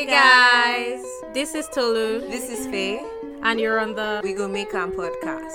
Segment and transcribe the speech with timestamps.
[0.00, 1.04] Hey guys,
[1.34, 3.04] this is Tolu, This is Fae.
[3.42, 4.22] and you're on the.
[4.24, 5.52] We go make podcast.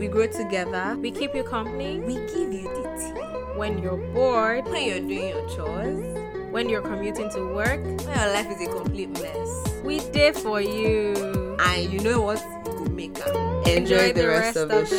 [0.00, 0.96] We grow together.
[0.98, 3.56] We keep you company We give you the tea.
[3.56, 6.02] when you're bored, When you're doing your chores,
[6.50, 7.78] when you're commuting to work.
[7.84, 9.68] when your life is a complete mess.
[9.84, 11.54] We did for you.
[11.60, 12.42] And you know what?
[12.66, 13.62] We go make am.
[13.62, 14.98] Enjoy, the, rest, of the, show.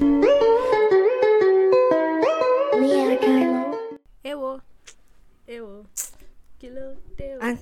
[0.00, 0.41] Leah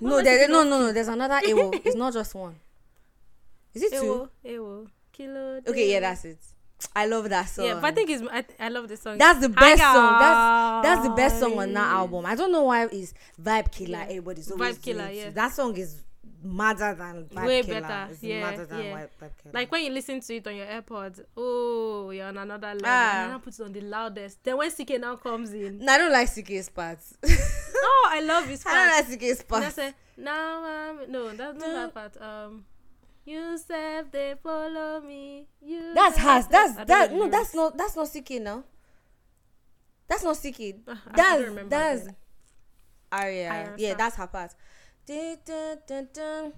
[0.00, 0.92] no, there, no, no, no.
[0.92, 1.80] There's another Ewo.
[1.84, 2.56] It's not just one.
[3.74, 4.28] Is it two?
[4.44, 5.60] Ewo, ewo, kilo.
[5.66, 6.38] Okay, yeah, that's it.
[6.96, 7.66] I love that song.
[7.66, 8.22] Yeah, but I think it's.
[8.30, 9.18] I, I love the song.
[9.18, 10.18] that's the Hi, best song.
[10.18, 12.24] That's that's the best song on that album.
[12.26, 13.98] I don't know why it's Vibe Killer.
[13.98, 14.04] Yeah.
[14.04, 15.30] Everybody's always Vibe Killer, yeah.
[15.30, 16.02] That song is
[16.42, 17.80] madder than Vibe Way Killer.
[17.80, 18.92] better, It's yeah, madder than yeah.
[19.20, 19.52] Vibe, Killer.
[19.52, 22.82] Like when you listen to it on your AirPods, oh, you're on another level.
[22.86, 23.24] Ah.
[23.24, 24.42] And I put it on the loudest.
[24.42, 27.16] Then when CKay now comes in, no, I don't like CKay's parts.
[27.26, 31.58] oh, I love his I don't like CKay's And I say, now I'm no, that's
[31.58, 32.22] not that part.
[32.22, 32.64] Um,
[33.24, 35.46] you said they follow me.
[35.62, 37.12] You That's they- That's that.
[37.12, 37.76] No, that's not.
[37.76, 38.64] That's not CKay now.
[40.08, 40.80] That's not CKay.
[40.88, 42.08] Ah, That's that's.
[43.12, 44.54] Ayra Yeah, that's her part.
[45.06, 46.52] Dun, dun, dun, dun.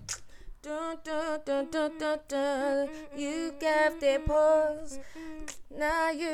[0.63, 2.89] Dun, dun, dun, dun, dun, dun.
[3.17, 4.99] You gave the pose.
[5.77, 6.29] Now you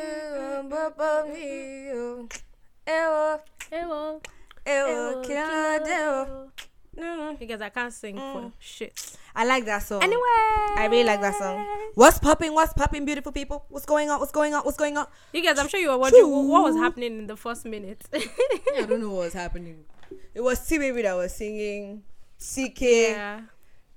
[0.71, 1.89] above me.
[1.93, 2.29] Ewo,
[2.87, 4.21] Ewo, ewo,
[4.67, 6.51] ewo, killer, kilo, ewo.
[6.97, 7.39] ewo.
[7.39, 8.33] Because I can't sing Mm.
[8.33, 9.17] for shit.
[9.39, 10.03] I like that song.
[10.03, 10.21] Anyway,
[10.77, 11.65] I really like that song.
[11.95, 12.53] What's popping?
[12.55, 13.65] What's popping, beautiful people?
[13.69, 14.19] What's going on?
[14.19, 14.63] What's going on?
[14.65, 15.07] What's going on?
[15.33, 18.05] You guys, I'm sure you were wondering wh- what was happening in the first minute.
[18.13, 19.85] I don't know what was happening.
[20.35, 22.03] It was T Baby that was singing,
[22.41, 23.41] CKay, yeah.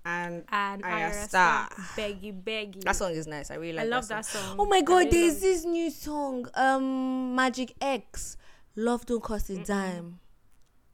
[0.06, 1.70] and And Ayra Ayra Starr.
[1.72, 1.86] Star.
[1.98, 2.84] Beggy, beggy.
[2.84, 3.50] That song is nice.
[3.50, 4.44] I really like I love that that song.
[4.44, 4.56] song.
[4.60, 8.38] Oh my god, really there's love- this new song, um, Magixx.
[8.76, 10.20] Love don't cost a dime.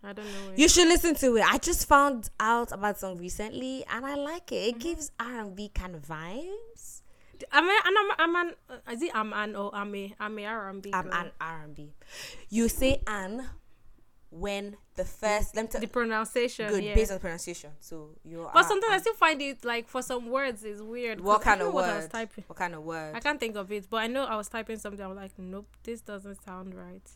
[0.07, 0.53] I don't know.
[0.53, 0.59] it.
[0.59, 1.43] You should listen to it.
[1.45, 4.55] I just found out about song recently, and I like it.
[4.69, 7.01] It gives R and B kind of vibes.
[7.51, 8.53] I'm a, I'm, I'm an.
[8.69, 11.75] Uh, is it I'm an or I'm a I'm a R&B I'm an R and
[11.75, 11.93] B.
[12.49, 13.47] You say "an"
[14.29, 15.55] when the first.
[15.55, 16.69] Let me tell the pronunciation.
[16.69, 16.95] good yeah.
[16.95, 17.71] based on pronunciation.
[17.79, 18.49] So you.
[18.53, 21.21] but sometimes I still find it like for some words it's weird.
[21.21, 22.11] what kind of know What I was word?
[22.11, 22.43] typing.
[22.47, 23.15] What kind of word?
[23.15, 25.03] I can't think of it, but I know I was typing something.
[25.03, 27.07] I was like, nope, this doesn't sound right.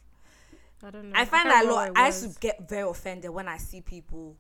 [0.83, 1.19] I don't know.
[1.19, 1.91] I find can't that a lot.
[1.95, 4.37] I used to get very offended when I see people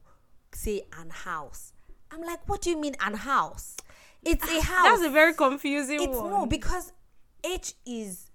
[0.53, 1.73] say "an house."
[2.11, 3.77] I'm like, what do you mean "an house"?
[4.23, 4.85] It's a ah, house.
[4.85, 6.29] That's a very confusing it's one.
[6.29, 6.93] no because
[7.43, 8.29] H is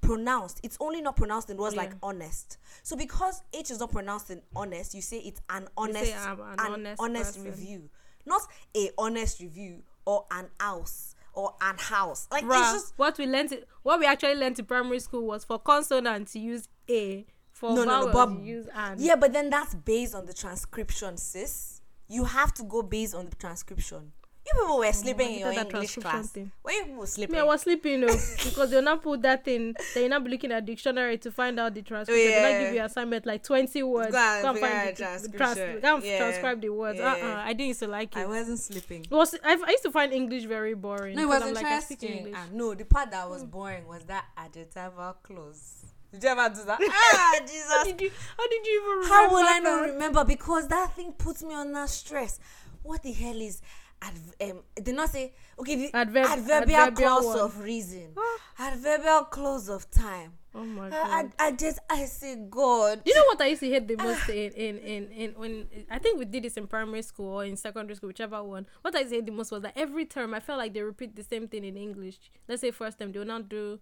[0.00, 0.60] pronounced.
[0.62, 2.58] It's only not pronounced in words like honest.
[2.82, 6.86] So because H is not pronounced in honest, you say it's an honest, I'm an
[6.86, 7.90] an honest honest, review,
[8.24, 8.42] not
[8.76, 12.28] a honest review or an house or an house.
[12.30, 15.44] Like Bruh, it's just what we learned, what we actually learned in primary school was
[15.44, 18.66] for consonant to use a, for no, no, vowels no, you use
[18.98, 21.80] yeah, but then that's based on the transcription, sis.
[22.08, 24.12] You have to go based on the transcription.
[24.46, 26.28] You people were sleeping in hated your English class.
[26.28, 26.52] thing.
[26.62, 27.32] Were you people sleeping?
[27.34, 28.06] Me, I was sleeping, no,
[28.44, 29.74] because they'll not put that in.
[29.92, 32.30] They'll not be looking at dictionary to find out the transcription.
[32.30, 32.64] They'll not Yeah.
[32.66, 34.12] give you assignment like twenty words.
[34.12, 35.38] Go and Go and find the, transcription.
[35.56, 36.18] trans- go and Yeah.
[36.18, 36.98] transcribe the words.
[37.00, 37.12] Yeah.
[37.14, 38.20] Uh-uh, I didn't used to like it.
[38.20, 39.00] I wasn't sleeping.
[39.02, 41.16] It was I, I used to find English very boring.
[41.16, 42.32] No, it was I'm like, interesting.
[42.36, 45.86] Ah, no, the part that was boring was that adjectival clause.
[46.12, 46.78] Did you ever do that?
[46.90, 47.66] ah, Jesus.
[47.68, 48.10] How did you?
[48.36, 49.08] How did you even?
[49.08, 50.24] How will I remember not remember?
[50.24, 52.38] Because that thing puts me on that stress.
[52.82, 53.60] What the hell is
[54.02, 54.60] adv- um?
[54.80, 55.76] They not say okay.
[55.76, 57.38] The Adverb- adverbial, adverbial clause one.
[57.40, 58.14] of reason,
[58.58, 60.32] adverbial clause of time.
[60.54, 61.32] Oh my I, god.
[61.38, 63.02] I, I just I say God.
[63.04, 65.98] You know what I used to hate the most in, in, in, in when I
[65.98, 68.66] think we did this in primary school or in secondary school, whichever one.
[68.80, 70.80] What I used to hate the most was that every term I felt like they
[70.80, 72.16] repeat the same thing in English.
[72.48, 73.80] Let's say first term they will not do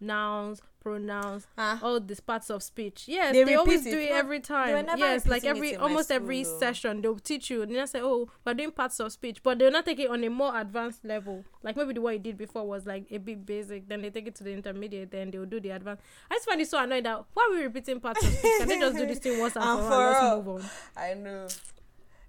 [0.00, 1.78] nouns, pronouns, Huh?
[1.82, 3.04] all these parts of speech.
[3.08, 4.10] Yes, They they, always do it.
[4.10, 4.86] every time.
[4.96, 6.58] Yes, like every almost every though.
[6.60, 7.62] session they'll teach you.
[7.62, 10.22] And then say, oh, we're doing parts of speech, but they'll not take it on
[10.22, 11.44] a more advanced level.
[11.62, 13.88] Like maybe the one you did before was like a bit basic.
[13.88, 15.10] Then they take it to the intermediate.
[15.10, 16.02] Then they'll do the advanced.
[16.30, 18.52] I just find it so annoying that why are we repeating parts of speech?
[18.58, 20.36] Can they just do this thing once and, And for all?
[20.36, 20.70] Let's move on.
[20.96, 21.48] I know.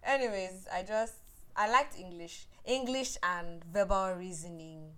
[0.04, 1.14] Anyways, I just
[1.56, 4.92] I liked English, English and verbal reasoning.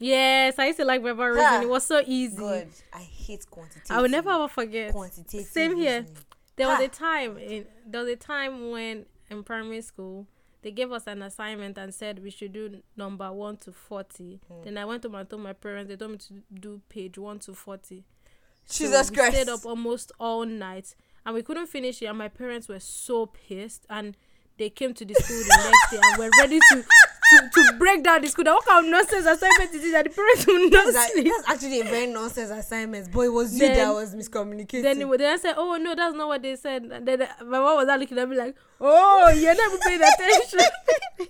[0.00, 1.28] Yes, I used to like verbal Ha.
[1.30, 1.62] reasoning.
[1.62, 2.36] It was so easy.
[2.36, 2.68] Good.
[2.92, 3.90] I hate quantitative.
[3.90, 4.92] I will never ever forget.
[4.92, 5.46] quantitative.
[5.46, 6.00] Same here.
[6.00, 6.16] reasoning.
[6.56, 10.26] There was a time in there was a time when in primary school
[10.62, 14.40] they gave us an assignment and said we should do number one to forty.
[14.48, 14.62] Hmm.
[14.64, 15.88] Then I went home and told my parents.
[15.88, 18.04] They told me to do page one to forty.
[18.70, 19.36] Jesus so we Christ.
[19.36, 20.94] stayed up almost all night
[21.26, 22.06] and we couldn't finish it.
[22.06, 24.16] And my parents were so pissed and
[24.58, 26.84] they came to the school the next day and were ready to
[27.30, 28.44] to, to break down the school.
[28.44, 31.26] That what kind of nonsense assignment is it that the parents will not That, sleep?
[31.26, 34.82] that's actually a very nonsense assignment, but it was you that was miscommunicating.
[34.82, 37.26] Then, it, then I said, "Oh no, that's not what they said." And then uh,
[37.44, 40.60] my mom was looking at me like, "Oh, you're not even paying attention."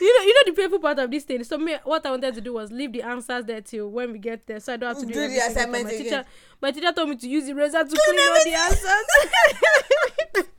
[0.00, 1.42] you know, you know the painful part of this thing.
[1.44, 4.18] So me, what I wanted to do was leave the answers there till when we
[4.18, 5.56] get there, so I don't have to do, Do the every single time.
[5.74, 6.02] assignment My again.
[6.04, 6.24] teacher,
[6.62, 10.46] my teacher told me to use the eraser to clean all the answers.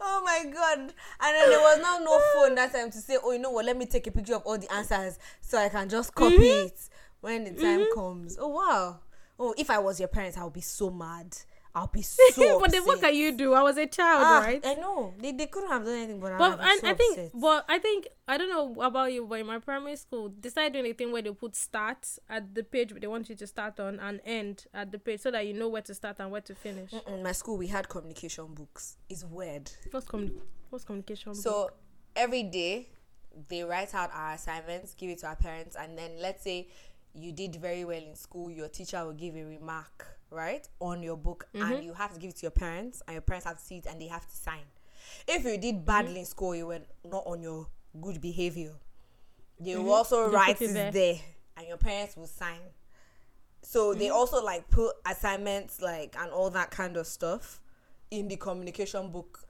[0.00, 0.78] oh my god!
[0.78, 3.64] And then there was now no phone that time to say, oh, you know what?
[3.64, 6.66] Let me take a picture of all the answers so I can just copy Mm-hmm.
[6.66, 6.78] it
[7.20, 8.36] when the time comes.
[8.40, 9.00] Oh wow!
[9.38, 11.36] Oh, if I was your parents, I would be so mad.
[11.74, 12.60] I'll be so.
[12.60, 13.54] but then what can you do?
[13.54, 14.60] I was a child, Ah, right?
[14.64, 17.30] I know they, they couldn't have done anything, but, But and so I think, upset.
[17.40, 20.74] but I think I don't know about you, but in my primary school, they started
[20.74, 23.80] doing a thing where they put start at the page they want you to start
[23.80, 26.42] on and end at the page, so that you know where to start and where
[26.42, 26.90] to finish.
[27.06, 28.98] in my school we had communication books.
[29.08, 29.70] It's weird.
[29.90, 31.34] What's communi- What's communication?
[31.34, 31.70] So
[32.14, 32.88] every day
[33.48, 36.68] they write out our assignments, give it to our parents, and then let's say
[37.14, 41.16] you did very well in school, your teacher will give a remark, right, on your
[41.16, 41.82] book, and mm-hmm.
[41.82, 43.86] you have to give it to your parents, and your parents have to see it
[43.86, 44.64] and they have to sign.
[45.26, 46.18] If you did badly mm-hmm.
[46.20, 47.66] in school, you were not on your
[48.00, 48.72] good behavior.
[49.60, 49.92] They will mm-hmm.
[49.92, 50.90] also write it there.
[50.90, 51.16] there,
[51.56, 52.60] and your parents will sign.
[53.62, 57.60] So they also like put assignments like and all that kind of stuff
[58.10, 59.44] in the communication book.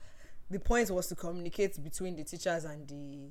[0.50, 3.31] The point was to communicate between the teachers and the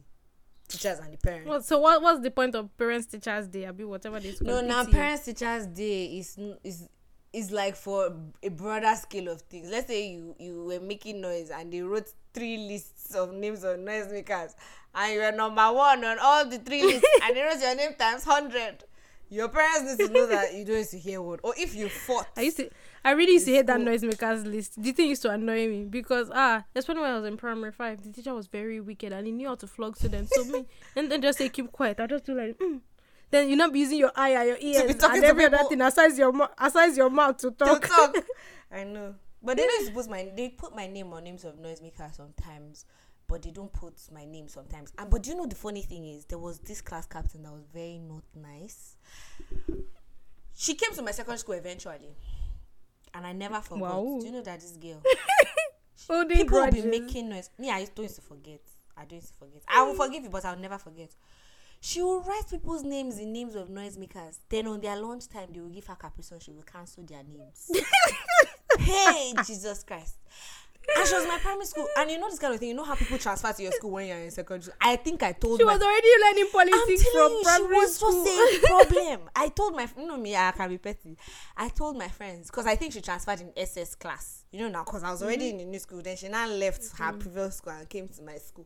[0.68, 1.48] teachers and the parents.
[1.48, 3.66] Well, so what what's the point of parents teachers day?
[3.68, 6.88] Abi whatever they no, now parents teachers day is is
[7.34, 8.14] is like for
[8.44, 9.70] a broader scale of things.
[9.70, 13.78] Let's say you you were making noise and they wrote three lists of names of
[13.78, 14.54] noisemakers
[14.96, 17.94] and you were number one on all the three lists and they wrote your name
[17.98, 18.84] times hundred.
[19.30, 21.40] Your parents need to know that you don't used to hear word.
[21.44, 22.70] Or if you fought I used to,
[23.06, 24.82] I really used to hate that noisemakers list.
[24.82, 28.04] The thing used to annoy me because ah, especially when I was in primary five,
[28.04, 30.36] the teacher was very wicked and he knew how to flog students.
[30.36, 30.66] So me,
[30.98, 32.02] and then just say keep quiet.
[32.02, 32.60] I just do like.
[32.60, 32.82] Mm.
[33.32, 35.82] Then you're not using your eye or your talking and every other thing.
[35.82, 37.82] Aside your mouth, aside your mouth to talk.
[37.82, 38.16] to talk.
[38.72, 39.16] I know.
[39.42, 42.86] But they don't suppose my they put my name on names of noisemakers sometimes,
[43.28, 44.92] but they don't put my name sometimes.
[44.98, 47.52] And but do you know the funny thing is there was this class captain that
[47.52, 48.98] was very not nice.
[50.56, 52.16] She came to my secondary school eventually.
[53.14, 53.96] And I never forgot.
[53.96, 54.18] Wow.
[54.20, 55.02] Do you know that this girl
[56.08, 57.50] Holding people will be making noise.
[57.58, 58.62] Me, I don't used to forget.
[58.98, 59.62] I don't used to forget.
[59.68, 61.10] I will forgive you, but I'll never forget.
[61.84, 64.38] She will write people's names in names of noisemakers.
[64.50, 66.40] Then on their lunchtime, they will give her Capri-Sun.
[66.40, 67.72] She will cancel their names.
[68.80, 70.16] hey, Jesus Christ.
[70.98, 71.88] And she was my primary school.
[71.98, 72.70] And you know this kind of thing.
[72.70, 74.76] You know how people transfer to your school when you're in secondary school.
[74.82, 75.64] I think I told her.
[75.64, 78.26] She my was already learning politics from you, primary she was school.
[78.26, 79.22] just problem.
[79.36, 81.18] I told my you know me, I can be petty.
[81.56, 84.44] I told my friends because I think she transferred in SS class.
[84.52, 85.60] You know now because I was already Mm-hmm.
[85.60, 86.02] in the new school.
[86.02, 88.66] Then she now left her previous school and came to my school.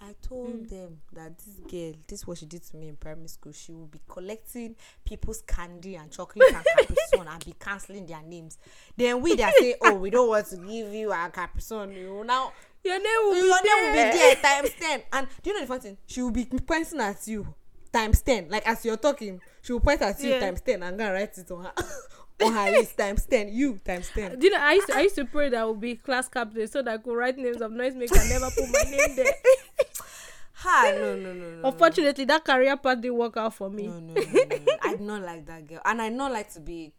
[0.00, 0.68] I told Mm.
[0.68, 3.52] them that this girl, this is what she did to me in primary school.
[3.52, 8.58] She will be collecting people's candy and chocolate and caprison and be cancelling their names.
[8.96, 11.94] Then we that say, oh, we don't want to give you our caprison.
[11.96, 12.52] You now
[12.82, 14.12] Your name will be your name will there.
[14.12, 17.00] be there times 10 and do you know the funny thing she will be pointing
[17.00, 17.54] at you
[17.90, 20.40] times 10 like as you're talking she will point at you Yeah.
[20.40, 21.72] times 10 and go and write it on her
[22.44, 25.00] on her list times 10 you times 10 Do you know, I used to, I
[25.02, 27.62] used to pray that I would be class captain so that I could write names
[27.62, 29.32] of noisemakers and never put my name there.
[30.64, 33.86] No no no no Unfortunately, that career path didn't work out for me.
[33.86, 34.72] no no no, no, no.
[34.82, 36.92] i not like that girl and i not like to be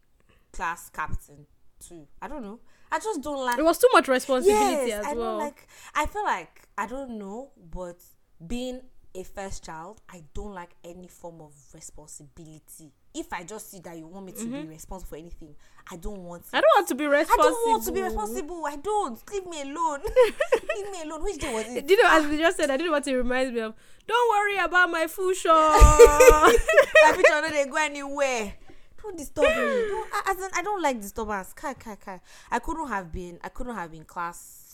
[0.51, 1.45] class captain
[1.79, 2.59] too i don't know
[2.91, 5.31] i just don't like It was too much responsibility yes, as I well.
[5.31, 5.67] don't like.
[5.95, 7.97] I feel like I don't know, but
[8.45, 8.81] being
[9.13, 12.91] a first child, I don't like any form of responsibility.
[13.17, 15.55] If I just see that you want me to be responsible for anything,
[15.89, 16.43] I don't want.
[16.43, 16.47] It.
[16.47, 16.55] Mm-hmm.
[16.57, 17.45] I don't want to be responsible.
[17.45, 18.65] I don't want to be responsible.
[18.65, 19.31] I don't.
[19.31, 19.99] Leave me alone.
[20.75, 21.23] Leave me alone.
[21.23, 21.89] Which day was it?
[21.89, 23.73] You know, as we just said, I didn't want to remind me of.
[24.05, 25.53] Don't worry about my full show.
[25.53, 28.53] My future no dey go anywhere.
[29.01, 29.53] Don't disturb me.
[29.53, 31.53] Don't, I, in, I don't like disturbance.
[31.53, 32.19] Kai, kai, kai.
[32.51, 33.39] I couldn't have been.
[33.43, 34.64] I couldn't have been class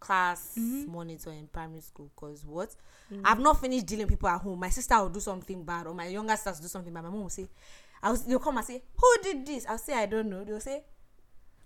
[0.00, 0.90] class Mm-hmm.
[0.92, 2.74] monitor in primary school because what?
[3.24, 4.58] I've not finished dealing with people at home.
[4.58, 7.04] My sister will do something bad, or my younger sister will do something bad.
[7.04, 7.48] My mom will say,
[8.02, 10.60] "I was." They'll come and say, "Who did this?" I'll say, "I don't know." They'll
[10.60, 10.82] say,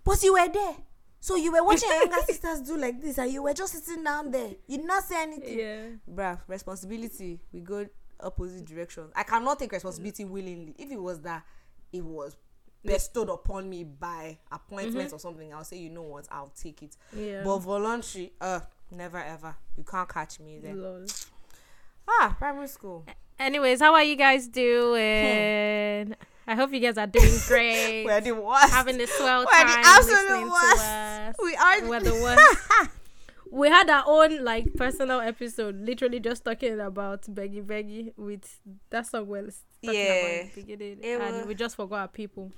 [0.03, 0.75] "But you were there."
[1.19, 4.03] So you were watching your younger sisters do like this, and you were just sitting
[4.03, 4.51] down there.
[4.67, 5.85] You did not say anything yeah.
[6.09, 7.85] bruh, responsibility, we go
[8.19, 9.11] opposite directions.
[9.15, 10.73] I cannot take responsibility willingly.
[10.77, 11.43] If it was that
[11.93, 12.35] it was
[12.83, 16.95] bestowed upon me by appointment or something, I'll say, you know what, I'll take it.
[17.15, 17.43] Yeah.
[17.43, 18.61] But voluntary, uh,
[18.91, 19.55] never ever.
[19.77, 20.73] You can't catch me there.
[20.75, 21.05] Lol.
[22.07, 23.05] Ah, primary school.
[23.39, 26.15] Anyways, how are you guys doing?
[26.47, 28.03] I hope you guys are doing great.
[28.05, 28.71] We're the worst.
[28.73, 31.39] having a swell We're the time absolute listening worst.
[31.41, 31.87] We are.
[31.87, 32.89] We're the worst.
[33.51, 38.59] we had our own like personal episode, literally just talking about Beggy Beggy with
[38.89, 40.41] that song we're talking about Yeah.
[40.41, 42.51] in the beginning, It and was- we just forgot our people.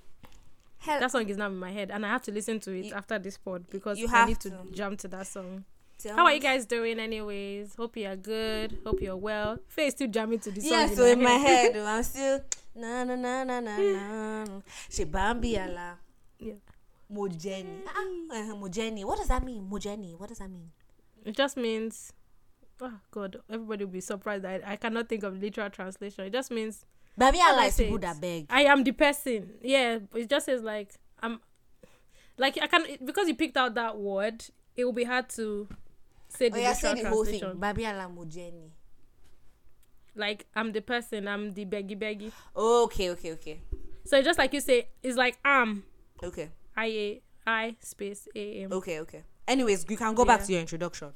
[0.84, 2.86] Hell, That song is now in my head, and I have to listen to it
[2.86, 4.50] You- after this pod because you I need to.
[4.50, 4.58] to.
[4.74, 5.64] jump to that song.
[5.98, 7.76] tell How are you guys doing, anyways?
[7.76, 8.80] Hope you are good.
[8.86, 9.60] Hope you're well.
[9.68, 10.72] Fae is still jamming to the song.
[10.72, 12.42] Yeah, so in my head, oh, I'm still
[12.76, 14.46] na na na na na na.
[14.90, 15.98] She Bambi ala.
[16.40, 16.56] Yeah.
[17.12, 17.84] Mojeni.
[17.88, 18.02] Ah,
[18.36, 19.06] uh, Mojeni.
[19.06, 19.70] What does that mean?
[19.70, 20.18] Mojeni.
[20.20, 20.72] What does that mean?
[21.24, 22.12] It just means,
[22.82, 24.44] oh God, everybody will be surprised.
[24.44, 26.26] I, I cannot think of literal translation.
[26.26, 26.86] It just means
[27.18, 28.46] Babi How do ala I say people that beg.
[28.50, 29.52] I am the person.
[29.62, 31.40] Yeah, it just says like I'm,
[32.38, 34.44] like I can because you picked out that word.
[34.76, 35.68] It will be hard to
[36.28, 37.44] say the Oh yeah, say the whole thing.
[37.56, 38.70] Babi ala Mojeni.
[40.16, 41.28] Like I'm the person.
[41.28, 42.32] I'm the beggy beggy.
[42.56, 43.62] Okay, okay, okay,
[44.06, 45.84] So just like you say, it's like am
[46.24, 48.74] okay, I A I space A M.
[48.74, 49.24] okay, okay.
[49.48, 51.12] Anyways, you can go back to your introduction.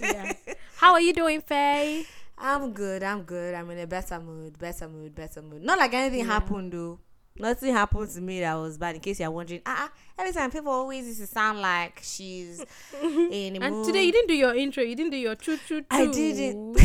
[0.00, 0.32] Yeah.
[0.76, 2.02] How are you doing, Fae?
[2.36, 3.02] I'm good.
[3.02, 3.54] I'm good.
[3.54, 4.58] I'm in a better mood.
[4.58, 5.14] Better mood.
[5.14, 5.62] Better mood.
[5.62, 6.98] Not like anything happened though.
[7.36, 8.94] Nothing happened to me that was bad.
[8.94, 9.88] In case you're wondering, ah, uh
[10.18, 12.60] every time people always used to sound like she's
[13.02, 13.86] in a And mood.
[13.86, 14.82] today you didn't do your intro.
[14.84, 15.86] You didn't do your choo choo choo.
[15.90, 16.74] I didn't.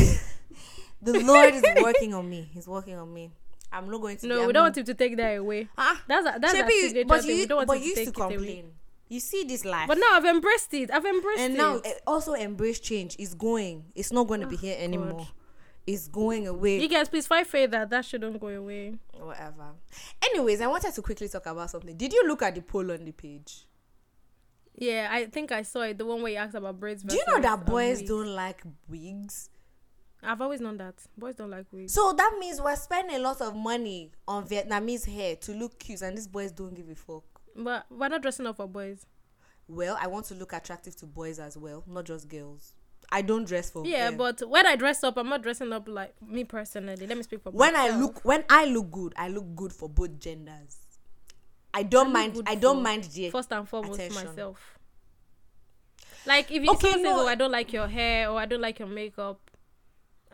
[1.01, 2.49] the Lord is working on me.
[2.51, 3.31] He's working on me.
[3.71, 4.27] I'm not going to.
[4.27, 5.67] No, be, we I'm don't not- want him to take that away.
[5.77, 7.29] Ah, That's a, that's a Shebi, but thing.
[7.29, 8.71] you, we don't want but him you to used take to complain.
[9.07, 9.87] You see this life.
[9.87, 10.89] But now I've embraced it.
[10.91, 11.57] I've embraced and it.
[11.57, 13.15] now eh, also embrace change.
[13.19, 13.85] It's going.
[13.95, 15.27] It's not going to be here anymore.
[15.91, 16.79] It's going away.
[16.79, 18.93] you guys, please fight for that that shouldn't go away.
[19.13, 19.73] whatever.
[20.21, 21.97] Anyways, I wanted to quickly talk about something.
[21.97, 23.65] Did you look at the poll on the page?
[24.75, 25.97] Yeah, I think I saw it.
[25.97, 27.01] The one where you asked about braids.
[27.01, 29.49] Do you know that boys don't like wigs?
[30.21, 31.93] I've always known that boys don't like wigs.
[31.93, 36.03] So that means we're spending a lot of money on Vietnamese hair to look cute,
[36.03, 37.23] and these boys don't give a fuck.
[37.55, 39.07] But we're not dressing up for boys.
[39.67, 42.73] Well, I want to look attractive to boys as well, not just girls.
[43.11, 46.13] I don't dress for Yeah, but when I dress up, I'm not dressing up like
[46.21, 47.07] me personally.
[47.07, 49.89] Let me speak for when I look when I look good, I look good for
[49.89, 50.77] both genders.
[51.73, 52.43] I don't look mind.
[52.45, 54.27] I don't mind the first and foremost attention.
[54.27, 54.77] myself.
[56.25, 58.61] Like if you Okay, someone says, "Oh, I don't like your hair" or "I don't
[58.61, 59.39] like your makeup,"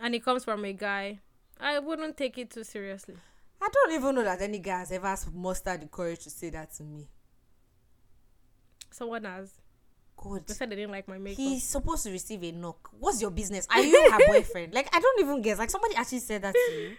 [0.01, 1.19] and it comes from a guy,
[1.59, 3.15] I wouldn't take it too seriously.
[3.61, 6.73] I don't even know that any guy has ever mustered the courage to say that
[6.73, 7.07] to me.
[8.91, 9.51] Someone has.
[10.29, 10.47] God.
[10.47, 11.37] They said they didn't like my makeup.
[11.37, 12.89] He's supposed to receive a knock.
[12.99, 13.67] What's your business?
[13.69, 14.73] Are you her boyfriend?
[14.73, 15.57] Like I don't even guess.
[15.59, 16.95] Like somebody actually said that to you.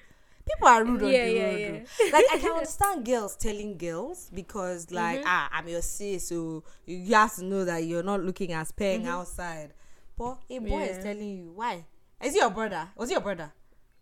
[0.49, 1.87] People are rude on Yeah, the yeah, road.
[2.01, 2.13] yeah.
[2.13, 5.29] Like I can understand girls telling girls because like Mm-hmm.
[5.29, 9.03] ah I'm your sis, so you have to know that you're not looking as paying
[9.03, 9.11] Mm-hmm.
[9.11, 9.73] outside.
[10.17, 11.85] But a boy is telling you why?
[12.23, 12.89] Is he your brother?
[12.97, 13.53] Was he your brother?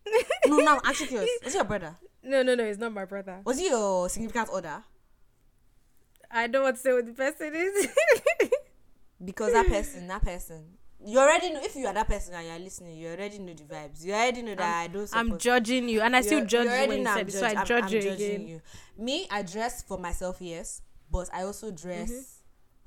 [0.45, 1.29] no, no, I'm actually curious.
[1.43, 1.97] Was he your brother?
[2.23, 3.41] no, no, no, it's not my brother.
[3.43, 4.83] Was he your significant other?
[6.31, 7.87] I don't want to say what the person is.
[9.23, 10.63] Because that person, that person,
[11.05, 11.61] you already know.
[11.63, 14.03] If you are that person and you are listening, you already know the vibes.
[14.03, 15.09] You already know that I don't.
[15.13, 17.71] I'm judging you, and I still judge you when you said I'm so I judge-
[17.71, 18.47] I'm- I'm you judging again.
[18.47, 18.61] you.
[18.97, 20.81] Me, I dress for myself, yes,
[21.11, 22.34] but I also dress Mm-hmm.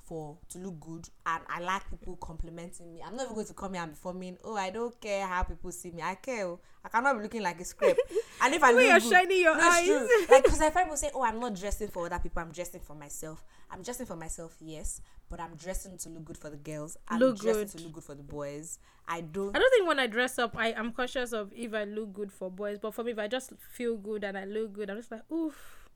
[0.08, 3.02] For to look good, and I like people complimenting me.
[3.04, 4.38] I'm not even going to come here and be forming.
[4.42, 6.02] Oh, I don't care how people see me.
[6.02, 6.46] I care.
[6.46, 6.60] oh.
[6.84, 7.96] I cannot be looking like a scrap.
[8.42, 9.84] and if I look you're good, shining your eyes.
[9.84, 10.08] true.
[10.30, 12.40] like because I find people say, "Oh, I'm not dressing for other people.
[12.42, 13.44] I'm dressing for myself.
[13.70, 16.96] I'm dressing for myself, yes, but I'm dressing to look good for the girls.
[17.08, 17.68] I'm Look dressing good.
[17.70, 18.78] to look good for the boys.
[19.06, 19.54] I don't.
[19.54, 22.32] I don't think when I dress up, I am conscious of if I look good
[22.32, 22.78] for boys.
[22.78, 25.30] But for me, if I just feel good and I look good, I'm just like,
[25.30, 25.87] oof.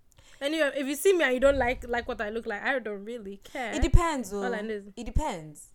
[0.42, 2.78] Anyway, if you see me and you don't like like what I look like, I
[2.80, 3.72] don't really care.
[3.74, 4.32] It depends.
[4.32, 4.52] All Oh.
[4.52, 5.68] I know is- It depends.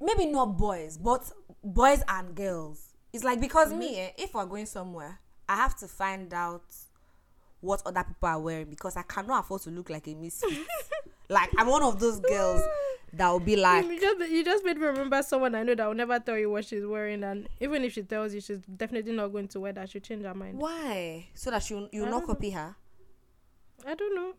[0.00, 1.30] Maybe not boys, but
[1.62, 2.88] boys and girls.
[3.12, 3.78] It's like because Mm-hmm.
[3.78, 6.64] me, eh, if we're going somewhere, I have to find out
[7.60, 10.50] what other people are wearing because I cannot afford to look like a misfit.
[11.28, 12.60] like I'm one of those girls
[13.12, 15.86] that will be like, you just you just made me remember someone I know that
[15.86, 19.12] will never tell you what she's wearing, and even if she tells you, she's definitely
[19.12, 19.90] not going to wear that.
[19.90, 20.58] She'll change her mind.
[20.58, 21.28] why?
[21.34, 22.26] So that you you not know.
[22.26, 22.74] copy her.
[23.86, 24.32] I don't know.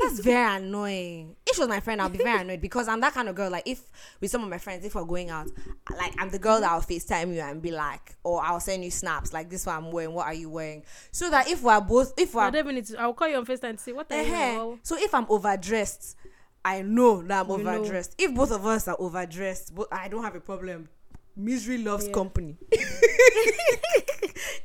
[0.00, 1.36] That's very annoying.
[1.46, 3.50] If she was my friend, I'll be very annoyed because I'm that kind of girl.
[3.50, 3.80] Like if
[4.20, 5.48] with some of my friends, if we're going out,
[5.98, 8.90] like I'm the girl that will FaceTime you and be like, or I'll send you
[8.90, 9.62] snaps like this.
[9.62, 10.14] is What I'm wearing.
[10.14, 10.84] What are you wearing?
[11.12, 12.84] So that if we're both, if we're, even.
[12.98, 14.56] I'll call you on FaceTime to see what Eh-heh.
[14.58, 14.80] wearing.
[14.82, 16.16] so if I'm overdressed,
[16.64, 17.70] I know that I'm You know.
[17.76, 18.14] overdressed.
[18.18, 20.88] If both of us are overdressed, but I don't have a problem.
[21.36, 22.12] Misery loves Yeah.
[22.12, 22.56] company.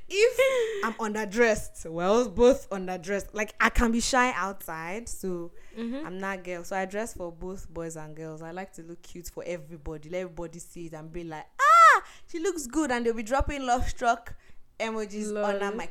[0.09, 3.27] if I'm underdressed, well, both underdressed.
[3.33, 6.07] Like I can be shy outside, so Mm-hmm.
[6.07, 6.63] I'm not girl.
[6.63, 8.41] So I dress for both boys and girls.
[8.41, 10.09] I like to look cute for everybody.
[10.09, 12.01] Let everybody see it and be like, ah,
[12.31, 14.35] she looks good, and they'll be dropping love struck
[14.79, 15.43] emojis Lol.
[15.43, 15.89] under my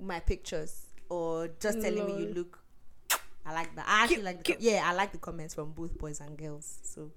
[0.00, 2.58] my pictures or just telling me you look.
[3.44, 3.84] I like that.
[3.86, 4.60] I actually Cute, like the, cute.
[4.60, 6.78] yeah, I like the comments from both boys and girls.
[6.82, 7.10] So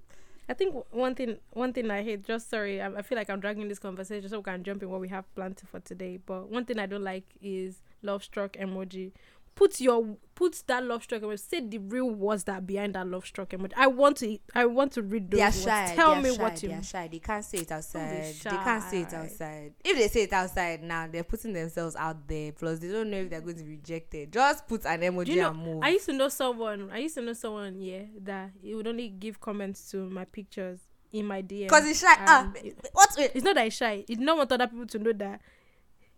[0.48, 2.24] I think one thing one thing I hate.
[2.24, 4.90] Just sorry, I, I feel like I'm dragging this conversation so we can jump in
[4.90, 6.18] what we have planned for today.
[6.24, 9.12] But one thing I don't like is love struck emoji.
[9.54, 11.38] Put your put that love struck emoji.
[11.38, 13.72] Say the real words that are behind that love struck emoji.
[13.76, 15.62] I want to I want to read those They are words.
[15.64, 15.92] shy.
[15.94, 17.08] Tell they me shy, what you They are shy.
[17.12, 18.34] They can't say it outside.
[18.42, 19.74] They can't say it outside.
[19.84, 22.52] If they say it outside now, they're putting themselves out there.
[22.52, 24.32] Plus, they don't know if they're going to be rejected.
[24.32, 25.82] Just put an emoji you know, and move.
[25.82, 26.90] I used to know someone.
[26.90, 27.78] I used to know someone.
[27.80, 30.80] Yeah, that he would only give comments to my pictures
[31.12, 31.64] in my DM.
[31.64, 32.14] Because he's shy.
[32.18, 33.32] Ah, it- what's it?
[33.34, 34.02] it's not that he's shy.
[34.08, 35.40] He not want other people to know that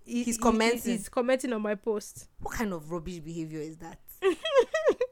[0.04, 0.80] he- He's commenting.
[0.92, 2.28] he's commenting on my post.
[2.40, 3.98] What kind of rubbish behavior is that?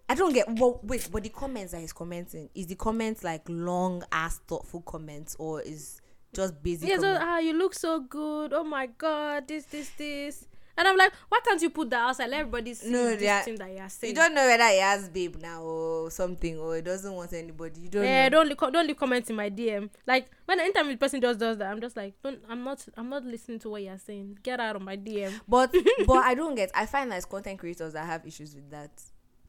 [0.08, 0.46] I don't get.
[0.58, 4.82] Well, wait, but the comments that he's commenting is the comments like long ass thoughtful
[4.82, 6.00] comments or is
[6.34, 6.88] just basic?
[6.88, 8.52] Yeah, so ah, you look so good.
[8.52, 10.46] Oh my god, this, this, this.
[10.76, 12.30] And I'm like, why can't you put that outside?
[12.30, 14.10] Let everybody see No, this are- thing that you're saying.
[14.10, 17.80] you don't know whether he has babe now or something or he doesn't want anybody.
[17.82, 18.38] You don't yeah, know.
[18.44, 19.90] don't leave, don't leave comments in my DM.
[20.06, 22.40] Like when anytime the person just does that, I'm just like, don't.
[22.48, 22.84] I'm not.
[22.96, 24.38] I'm not listening to what you're saying.
[24.42, 25.32] Get out of my DM.
[25.46, 25.74] But
[26.06, 26.70] but I don't get.
[26.74, 28.90] I find there's content creators that have issues with that.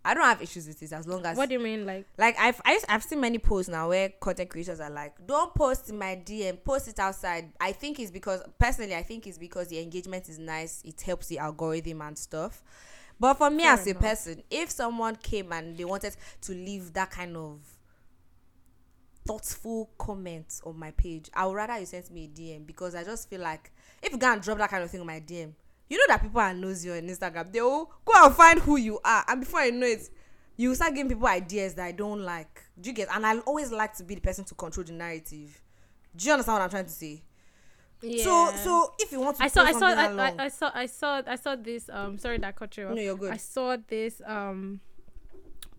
[0.06, 2.06] I don't have issues with it as long as What do you mean, like?
[2.18, 5.90] like I've I, I've seen many posts now where content creators are like, don't post
[5.90, 7.54] in my DM, post it outside.
[7.60, 10.82] I think it's because personally, I think it's because the engagement is nice.
[10.84, 12.62] It helps the algorithm and stuff.
[13.20, 16.92] But for me Fair as a person, if someone came and they wanted to leave
[16.94, 17.60] that kind of
[19.26, 23.04] thoughtful comments on my page, I would rather you send me a DM because I
[23.04, 25.54] just feel like if you go and drop that kind of thing on my DM,
[25.90, 27.52] you know that people are nosy on Instagram.
[27.52, 30.10] They will go and find who you are, and before you know it,
[30.58, 32.62] you start giving people ideas that I don't like.
[32.80, 33.10] Do you get?
[33.14, 35.62] And I always like to be the person to control the narrative.
[36.16, 37.24] Do you understand what I'm trying to say?
[38.02, 38.24] Yeah.
[38.24, 40.86] So, so if you want to, I saw, I saw, I, I, I saw, I
[40.88, 41.90] saw, I saw this.
[41.90, 42.96] Um, sorry that I cut you off.
[42.96, 43.32] No, you're good.
[43.32, 44.82] I saw this um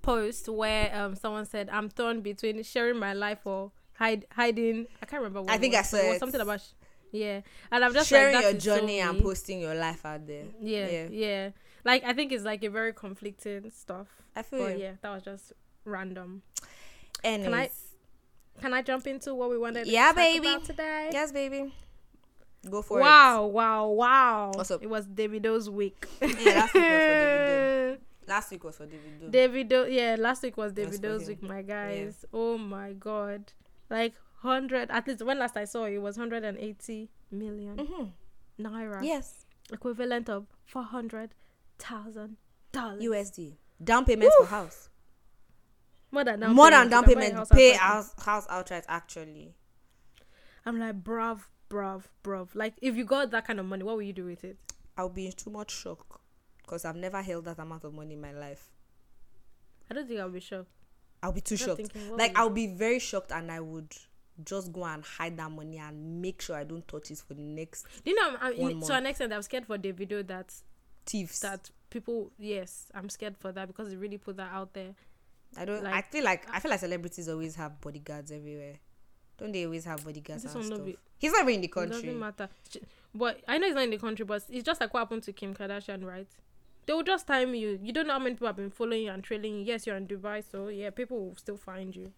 [0.03, 4.87] post where um someone said I'm torn between sharing my life or hide hiding.
[5.03, 5.43] I can't remember.
[5.43, 6.61] What I think I was, it was something about.
[6.61, 6.73] Sh-
[7.15, 7.41] yeah,
[7.71, 10.47] and I'm just sharing like, your is so journey and posting your life out there.
[10.61, 11.51] Yeah, yeah, yeah.
[11.85, 14.09] Like I think it's like a very conflicting stuff.
[14.35, 15.53] I feel But yeah, that was just
[15.85, 16.43] random.
[17.23, 17.71] Anyways, Can I
[18.61, 19.87] can I jump into what we wanted?
[19.87, 20.49] Yeah, to talk baby.
[20.49, 21.11] About today.
[21.13, 21.73] yes, baby,
[22.69, 23.03] go for it.
[23.03, 24.51] Wow, wow, wow!
[24.55, 24.83] What's up?
[24.83, 26.07] It was Davido's week.
[26.21, 27.99] Yeah, last week was for Davido.
[28.27, 29.31] Last week was for Davido.
[29.31, 32.25] Davido, yeah, last week was It was for Davido's week, my guys.
[32.33, 33.53] Oh my god,
[33.91, 34.91] like hundred.
[34.91, 38.13] At least when last I saw it, it was hundred and eighty million Mhm.
[38.61, 41.35] naira, Yes, equivalent of four hundred
[41.79, 42.37] thousand
[42.73, 43.03] dollars.
[43.03, 44.89] USD down payment for house.
[46.11, 46.91] more than down More payment.
[46.91, 48.85] than down payment, house pay house house outright.
[48.89, 49.55] Actually,
[50.65, 52.55] I'm like, bruv, bruv, bruv.
[52.55, 54.57] Like, if you got that kind of money, what will you do with it?
[54.97, 56.21] I'll be in too much shock
[56.63, 58.71] because I've never held that amount of money in my life.
[59.91, 60.71] I don't think I'll be shocked.
[61.23, 61.77] I'll be too shocked.
[61.79, 63.93] thinking, Like I'll be very shocked, and I would
[64.45, 67.43] just go and hide that money and make sure I don't touch it for the
[67.43, 68.37] next you know?
[68.41, 70.53] I'm, I'm, to an extent, I'm scared for Davido that
[71.07, 71.41] thieves.
[71.41, 72.33] that people.
[72.39, 74.95] Yes, I'm scared for that because he really put that out there.
[75.57, 75.87] I don't.
[75.87, 78.75] I like- feel like I feel like celebrities always have bodyguards everywhere.
[79.39, 80.85] Don't they always have bodyguards This and stuff?
[80.85, 82.03] be- He's not even in the It country.
[82.03, 82.49] doesn't matter.
[83.15, 85.33] But I know he's not in the country, but it's just like what happened to
[85.33, 86.27] Kim Kardashian, right?
[86.87, 87.79] They will just time you.
[87.83, 89.65] You don't know how many people have been following you and trailing you.
[89.65, 92.13] Yes, you're in Dubai, so yeah, people will still find you.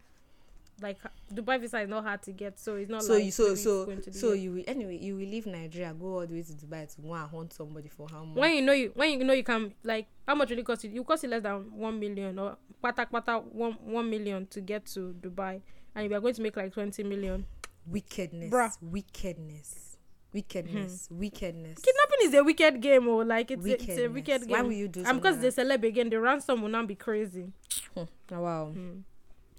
[0.82, 0.98] Like
[1.32, 3.86] Dubai visa is not hard to get, so it's not So like you so so
[3.86, 6.94] the so you will anyway you will leave Nigeria, go all the way to Dubai
[6.94, 8.36] to go and hunt somebody for how much?
[8.36, 10.90] when you know you when you know you can like how much it cost you?
[10.90, 14.84] You cost you less than one million or pata pata one one million to get
[14.86, 15.62] to Dubai,
[15.94, 17.46] and you are going to make like twenty million.
[17.86, 18.76] wickedness, Bruh.
[18.82, 19.96] wickedness,
[20.32, 21.78] wickedness, wickedness.
[21.80, 24.50] Kidnapping is a wicked game, or like it's a, it's a wicked game.
[24.50, 26.94] Why will you do And because something they celeb again, the ransom will now be
[26.96, 27.52] crazy.
[27.96, 28.74] Oh, wow.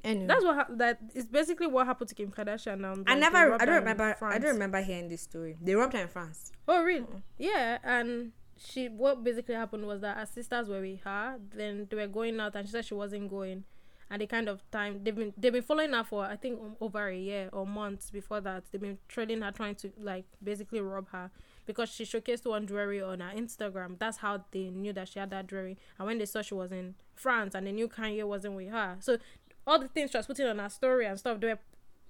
[0.07, 2.93] Anyway, That's what ha- that is basically what happened to Kim Kardashian now.
[3.05, 3.61] I like, never.
[3.61, 4.15] I don't remember.
[4.21, 5.57] I don't remember hearing this story.
[5.61, 6.53] They robbed her in France.
[6.65, 7.05] Oh really?
[7.37, 11.37] Yeah, and she what basically happened was that her sisters were with her.
[11.53, 13.65] Then they were going out, and she said she wasn't going.
[14.09, 16.77] And they kind of time they've been they've been following her for I think um,
[16.79, 18.63] over a year or months before that.
[18.71, 21.29] They've been trailing her, trying to like basically rob her
[21.65, 23.99] because she showcased one jewelry on her Instagram.
[23.99, 25.77] That's how they knew that she had that jewelry.
[25.99, 28.95] And when they saw she was in France and they knew Kanye wasn't with her,
[29.01, 29.17] so
[29.67, 31.59] all the things she was putting on her story and stuff, they were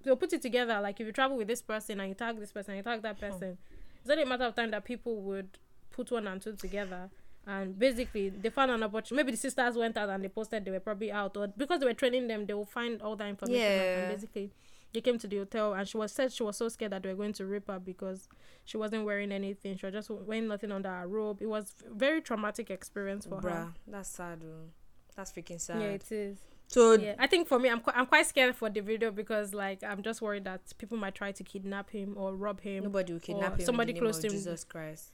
[0.04, 0.80] they'll put it together.
[0.80, 3.02] Like if you travel with this person and you tag this person, and you tag
[3.02, 3.58] that person,
[4.02, 5.50] it's only a matter of time that people would
[5.92, 7.10] put one and two together.
[7.46, 9.16] And basically, they found an opportunity.
[9.16, 11.86] Maybe the sisters went out and they posted they were probably out, or because they
[11.86, 13.62] were training them, they will find all that information.
[13.62, 14.00] Yeah.
[14.00, 14.52] And basically,
[14.94, 17.10] they came to the hotel and she was said she was so scared that they
[17.10, 18.28] were going to rape her because
[18.66, 19.78] she wasn't wearing anything.
[19.78, 21.42] She was just wearing nothing under her robe.
[21.42, 23.50] It was very traumatic experience for her.
[23.50, 24.42] Bruh, that's sad.
[24.44, 24.70] oh.
[25.16, 25.82] That's freaking sad.
[25.82, 26.38] Yeah, it is.
[26.68, 29.84] So Yeah, I think for me, I'm quite, I'm quite scared for Davido because like
[29.84, 32.84] I'm just worried that people might try to kidnap him or rob him.
[32.84, 33.66] nobody will kidnap him.
[33.66, 34.34] somebody close to him.
[34.34, 35.12] Jesus Christ.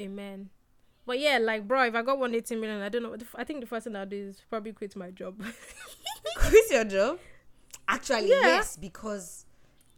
[0.00, 0.50] Amen.
[1.04, 3.16] But yeah, like bro, if I got 180 million, I don't know.
[3.34, 5.42] I think the first thing I'll do is probably quit my job.
[6.36, 7.18] Quit your job.
[7.88, 8.40] Actually, Yeah.
[8.42, 9.44] yes, because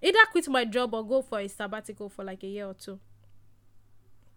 [0.03, 2.99] Either quit my job or go for a sabbatical for like a year or two.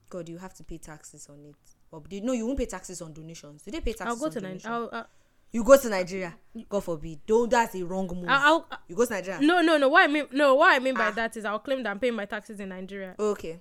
[0.10, 1.56] God, you have to pay taxes on it.
[1.92, 3.64] Or do you, no, you won't pay taxes on donations.
[3.64, 5.08] Do they pay taxes I'll go to Nigeria.
[5.54, 5.54] Donation?
[5.54, 6.36] I'll, I'll, You go to Nigeria.
[6.70, 7.20] God forbid.
[7.26, 7.50] Don't.
[7.50, 8.26] That's a wrong move.
[8.28, 9.40] I'll, I'll you go to Nigeria.
[9.42, 9.90] no no no.
[9.90, 10.56] What I mean no.
[10.56, 11.12] What I mean by Ah.
[11.12, 13.16] that is I'll claim that I'm paying my taxes in Nigeria.
[13.20, 13.60] Okay,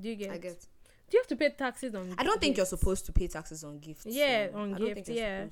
[0.00, 0.30] Do you get?
[0.32, 0.58] I get.
[1.08, 2.14] Do you have to pay taxes on?
[2.18, 4.06] I don't think you're supposed to pay taxes on gifts.
[4.06, 5.44] Yeah, so on gifts, yeah.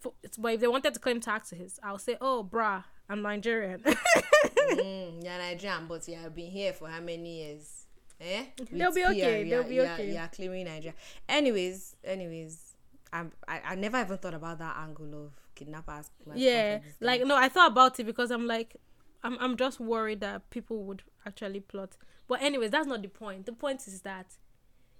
[0.00, 3.96] For, but if they wanted to claim taxes, I'll say, "Oh, brah, I'm Nigerian." mm,
[5.24, 7.86] you're Nigerian, but you have been here for how many years?
[8.20, 8.44] Eh?
[8.72, 10.12] They'll be okay, PR, they'll you're- be you're- okay.
[10.12, 10.94] You're claiming Nigeria.
[11.28, 12.67] Anyways, anyways,
[13.12, 16.10] I I never even thought about that angle of kidnappers.
[16.26, 18.76] like, yeah, come for this like no, I thought about it because I'm like,
[19.22, 21.96] I'm I'm just worried that people would actually plot.
[22.28, 23.46] But anyways, that's not the point.
[23.46, 24.26] The point is that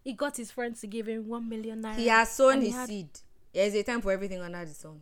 [0.02, 1.96] he got his friends to give him one million naira.
[1.96, 3.08] he has sown his had- seed.
[3.52, 5.00] There's a time for everything under the sun.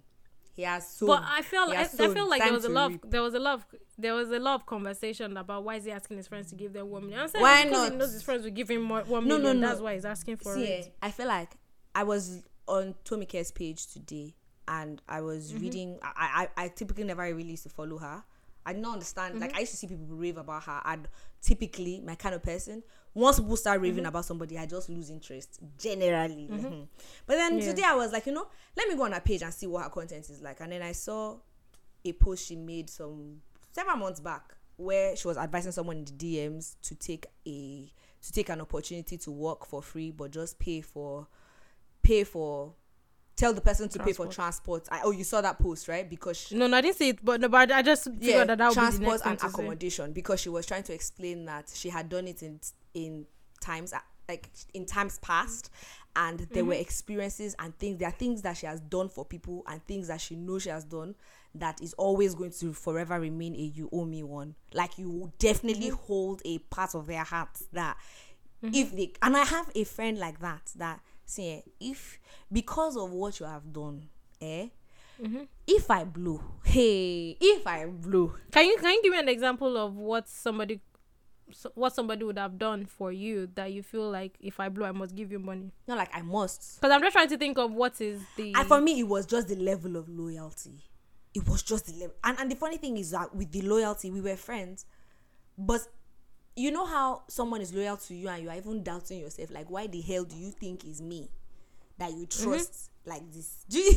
[0.55, 1.09] He has sown.
[1.09, 3.23] But I feel He I, I feel like Time there was a lot of, there
[3.23, 3.66] was a lot of
[3.99, 6.73] there was a lot of conversation about why is he asking his friends to give
[6.73, 7.21] them one million.
[7.21, 7.92] I'm saying Why not?
[7.92, 9.61] he knows his friends will give him more, one No, million.
[9.61, 9.69] no, no.
[9.69, 10.87] That's why he's asking for See, it.
[10.87, 11.51] eh, I feel like
[11.95, 14.35] I was on Tomike's page today
[14.68, 15.62] and I was Mm-hmm.
[15.62, 15.98] reading.
[16.02, 18.24] I, I I typically never really used to follow her.
[18.64, 19.38] I did not understand.
[19.38, 19.57] Like Mm-hmm.
[19.59, 21.07] I used to see people rave about her, and
[21.40, 22.83] typically my kind of person.
[23.14, 24.07] Once people start raving Mm-hmm.
[24.09, 26.48] about somebody, I just lose interest generally.
[26.50, 26.88] Mhm.
[27.26, 27.64] But then Yeah.
[27.70, 29.85] today I was like, you know, let me go on her page and see what
[29.85, 30.61] her content is like.
[30.61, 31.37] And then I saw
[32.05, 33.40] a post she made some
[33.72, 38.33] several months back where she was advising someone in the DMs to take a to
[38.33, 41.26] take an opportunity to work for free but just pay for
[42.07, 42.73] pay for
[43.37, 44.88] tell the person to pay for transport.
[44.90, 47.25] I, oh you saw that post right because she, No, no, I didn't see it,
[47.25, 49.47] but no, but I just figured yeah that that would be the transport and say.
[49.51, 52.61] accommodation because she was trying to explain that she had done it in
[52.95, 53.27] in
[53.61, 55.71] times uh, like in times past
[56.14, 56.71] and there Mm-hmm.
[56.71, 60.09] were experiences and things there are things that she has done for people and things
[60.09, 61.14] that she knows she has done
[61.55, 65.88] that is always going to forever remain a you owe me one like you definitely
[65.88, 65.90] Mm-hmm.
[65.90, 67.97] hold a part of their heart that
[68.73, 72.19] if they and i have a friend like that that see eh, if
[72.51, 74.09] because of what you have done
[74.41, 74.69] eh
[75.19, 75.45] Mm-hmm.
[75.67, 79.79] if i blow hey if i blow Can you can you give me an example
[79.79, 80.79] of what somebody
[81.51, 84.85] so- what somebody would have done for you that you feel like if I blow
[84.85, 85.71] I must give you money?
[85.89, 88.69] not like i must Because I'm just trying to think of what is the and
[88.69, 90.85] for me it was just the level of loyalty
[91.35, 94.11] it was just the level and, and the funny thing is that with the loyalty
[94.11, 94.85] we were friends
[95.57, 95.81] but
[96.57, 99.71] you know how someone is loyal to you and you are even doubting yourself like
[99.71, 101.29] why the hell do you think is me
[101.99, 102.51] that you Mm-hmm.
[102.51, 103.64] trust like this?
[103.69, 103.92] Do you,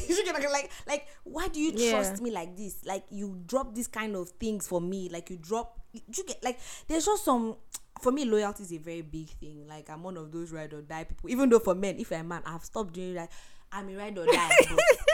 [0.51, 1.89] like, like why do you Yeah.
[1.89, 2.85] trust me like this?
[2.85, 6.59] Like you drop this kind of things for me like you drop you get like
[6.87, 7.55] there's just some
[8.01, 9.65] for me loyalty is a very big thing.
[9.67, 11.29] Like i'm one of those ride or die people.
[11.29, 13.31] Even though for men if i'm a man i've stopped doing that.
[13.71, 14.49] I'm a ride or die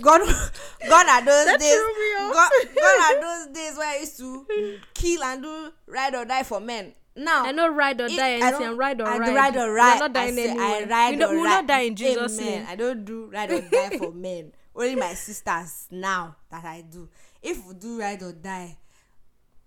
[0.00, 0.20] God,
[0.88, 1.72] God are those That days.
[1.72, 2.32] threw me off.
[2.34, 4.46] God, God are those days where I used to
[4.94, 6.92] kill and do ride or die for men.
[7.16, 8.66] Now I know ride or it- die I anything.
[8.68, 9.26] I'm ride or I ride.
[9.26, 9.98] do ride or We're ride.
[10.00, 10.66] not dying I say anywhere.
[10.66, 11.50] I ride we, don't, or we will ride.
[11.54, 12.52] not die in Jesus' Amen.
[12.60, 12.66] name.
[12.68, 14.52] I don't do ride or die for men.
[14.74, 17.08] Only my sisters now that I do.
[17.40, 18.76] If we do ride or die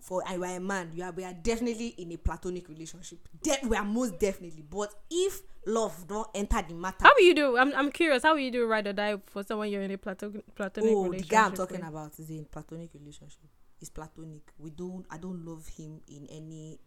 [0.00, 3.18] for and you a man, you are we are definitely in a platonic relationship.
[3.42, 4.62] De- we are most definitely.
[4.68, 7.56] But if love don't enter the matter, How will you do?
[7.56, 8.22] I'm I'm curious.
[8.22, 11.04] How will you do ride or die for someone you're in a platonic platonic oh,
[11.04, 11.30] the relationship?
[11.30, 11.88] guy I'm talking with?
[11.88, 13.40] about is in platonic relationship.
[13.80, 14.42] It's platonic.
[14.58, 15.04] We don't.
[15.10, 16.80] I don't love him in any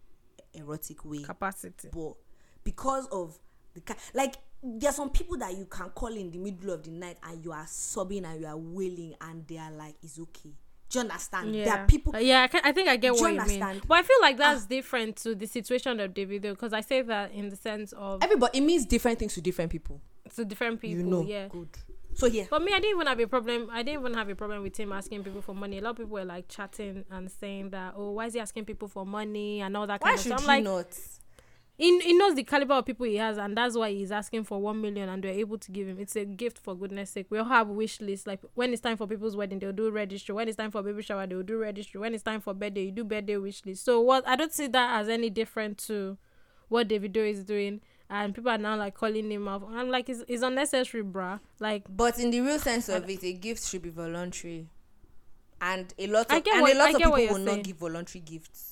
[0.54, 1.22] erotic way.
[1.24, 1.90] capacity.
[1.94, 2.14] but
[2.64, 3.38] because of
[3.74, 6.84] the ki- like there are some people that you can call in the middle of
[6.84, 10.20] the night and you are sobbing and you are wailing and they are like it's
[10.20, 10.52] okay
[10.92, 13.16] do you understand Yeah, there are people Uh, yeah, I, can, I think I get
[13.16, 13.42] Do what you mean.
[13.42, 13.80] understand?
[13.84, 13.86] Ah.
[13.88, 17.32] But I feel like that's different to the situation of Davido because I say that
[17.34, 20.02] in the sense of everybody it means different things to different people
[20.36, 20.98] to different people.
[20.98, 21.48] you know yeah.
[21.50, 21.70] good
[22.14, 23.70] so yeah But me, I didn't even have a problem.
[23.72, 25.78] I didn't even have a problem with him asking people for money.
[25.78, 28.66] A lot of people were like chatting and saying that, oh, why is he asking
[28.66, 30.42] people for money and all that why kind of should stuff.
[30.42, 30.88] he I'm like, not
[31.82, 34.60] he, he knows the caliber of people he has, and that's why he's asking for
[34.62, 35.98] one million, and we're able to give him.
[36.00, 37.28] It's a gift for goodness sake.
[37.30, 38.28] We all have wish lists.
[38.28, 40.36] Like when it's time for people's wedding, they'll do registry.
[40.36, 42.00] When it's time for baby shower, they'll do registry.
[42.00, 43.84] When it's time for birthday, you do birthday wish list.
[43.84, 46.18] So what I don't see that as any different to
[46.70, 47.82] what Davido is doing.
[48.10, 49.68] And people are now like calling him out.
[49.72, 51.40] I'm like, it's, it's unnecessary, bruh.
[51.60, 54.68] Like, but in the real sense of it a gift should be voluntary
[55.62, 57.46] and a lot of and what- a lot of people will saying.
[57.46, 58.71] not give voluntary gifts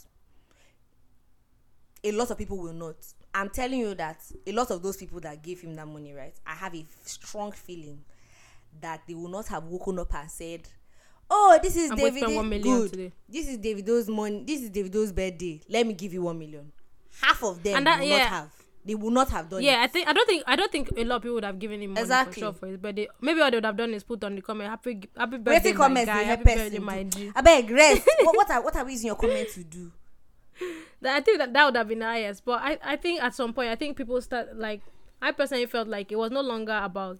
[2.03, 2.95] a lot of people will not
[3.33, 6.33] i'm telling you that a lot of those people that gave him that money right
[6.47, 7.99] i have a strong feeling
[8.81, 10.61] that they will not have woken up and said,
[11.29, 12.61] "Oh, this is I'm David.
[12.61, 12.91] Good.
[12.91, 13.11] today.
[13.27, 14.43] This is Davido's money.
[14.45, 15.59] This is Davido's birthday.
[15.67, 16.71] Let me give you one million.
[17.19, 18.17] Half of them And that- will yeah.
[18.19, 18.49] not have.
[18.85, 19.85] They will not have done Yeah, it.
[19.85, 21.81] I think I don't think I don't think a lot of people would have given
[21.81, 22.33] him money Exactly.
[22.35, 23.07] for sure for his birthday.
[23.21, 25.77] Maybe what they would have done is put on the comment happy happy birthday Waiting
[25.77, 27.03] my comments, guy, happy birthday my.
[27.03, 27.31] G.
[27.35, 28.07] I beg rest.
[28.21, 29.91] what, what are what are we using your comment to do?
[31.01, 32.43] That- I think that that would have been highest.
[32.45, 34.81] But I, I think at some point I think people start like
[35.21, 37.19] I personally felt like it was no longer about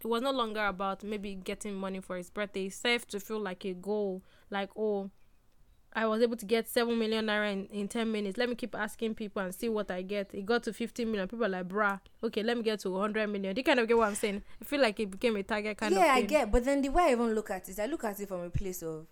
[0.00, 2.66] it was no longer about maybe getting money for his birthday.
[2.66, 5.10] It's safe to feel like a goal, like oh,
[5.92, 8.38] I was able to get seven million naira in, in ten minutes.
[8.38, 10.30] Let me keep asking people and see what I get.
[10.32, 11.28] It got to fifteen million.
[11.28, 13.54] People are like, bruh, okay, let me get to hundred million.
[13.54, 14.42] Do you kind of get what I'm saying?
[14.60, 16.14] I feel like it became a target kind of yeah.
[16.14, 16.50] I get.
[16.50, 18.50] But then the way I even look at it, I look at it from a
[18.50, 19.06] place of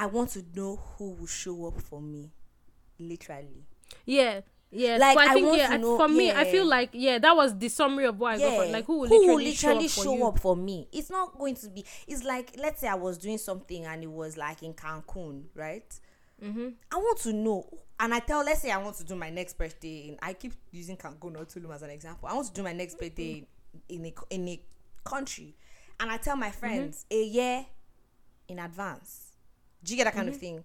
[0.00, 2.30] I want to know who will show up for me,
[2.98, 3.64] literally.
[4.06, 4.40] Yeah.
[4.72, 6.90] Yeah, Like, but I I think want yeah, to know- for me, I feel like
[6.92, 8.54] yeah, that was the summary of what I got.
[8.66, 10.62] For, like who will literally, show, up, for you?
[10.62, 10.88] me?
[10.92, 11.84] It's not going to be.
[12.06, 15.92] It's like let's say I was doing something and it was like in Cancun, right?
[16.40, 16.68] Mm-hmm.
[16.92, 18.44] I want to know, and I tell.
[18.44, 20.06] Let's say I want to do my next birthday.
[20.10, 22.28] In, I keep using Cancun or Tulum as an example.
[22.28, 23.44] I want to do my next birthday
[23.88, 24.62] in a in a
[25.04, 25.56] country,
[25.98, 27.66] and I tell my friends a year
[28.46, 29.29] in advance.
[29.82, 30.62] Do you get that kind of thing?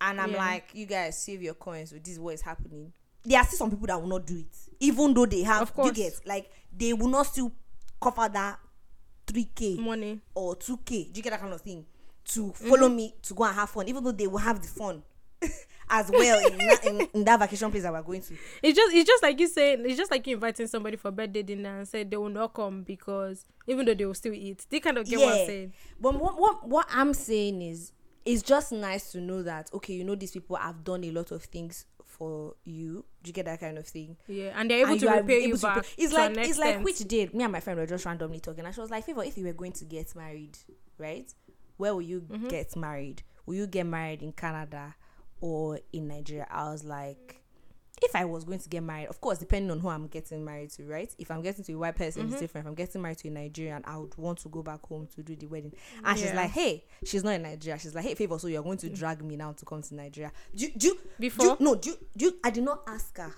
[0.00, 0.38] And I'm Yeah.
[0.38, 1.90] like, you guys save your coins.
[1.90, 2.92] So this is what is happening.
[3.24, 5.62] There are still some people that will not do it, even though they have.
[5.62, 7.52] Of You get like they will not still
[8.00, 8.58] cover that
[9.26, 10.20] three k money.
[10.34, 11.86] or 2k do you get that kind of thing
[12.24, 12.96] to follow Mm-hmm.
[12.96, 15.00] me to go and have fun even though they will have the fun
[15.88, 18.92] as well in, that, in, in that vacation place that we're going to It's just
[18.94, 21.86] it's just like you saying it's just like you inviting somebody for birthday dinner and
[21.88, 24.66] said they will not come because even though they will still eat.
[24.68, 25.72] They kind of get what I'm saying.
[26.00, 27.92] but what, what what i'm saying is
[28.24, 31.30] it's just nice to know that okay you know these people have done a lot
[31.32, 34.92] of things for you do you get that kind of thing Yeah, and they're able
[34.92, 35.86] and to are repay you able to back.
[35.96, 38.74] It's like it's like which date me and my friend were just randomly talking, and
[38.74, 40.56] she was like, "Favor, if you were going to get married,
[40.98, 41.32] right?
[41.78, 42.48] Where will you Mm-hmm.
[42.48, 43.22] get married?
[43.46, 44.94] Will you get married in Canada
[45.40, 47.41] or in Nigeria?" I was like.
[48.04, 50.70] If I was going to get married, of course, depending on who I'm getting married
[50.70, 51.14] to, right?
[51.18, 52.32] If I'm getting to a white person, Mm-hmm.
[52.32, 52.66] it's different.
[52.66, 55.22] If I'm getting married to a Nigerian, I would want to go back home to
[55.22, 55.72] do the wedding.
[56.04, 58.78] And she's like, "Hey, she's not in Nigeria." She's like, "Hey, favor, so you're going
[58.78, 61.56] to drag me now to come to Nigeria?" Do you, do you, do Before?
[61.60, 63.32] no, do you, do you, I did not ask her.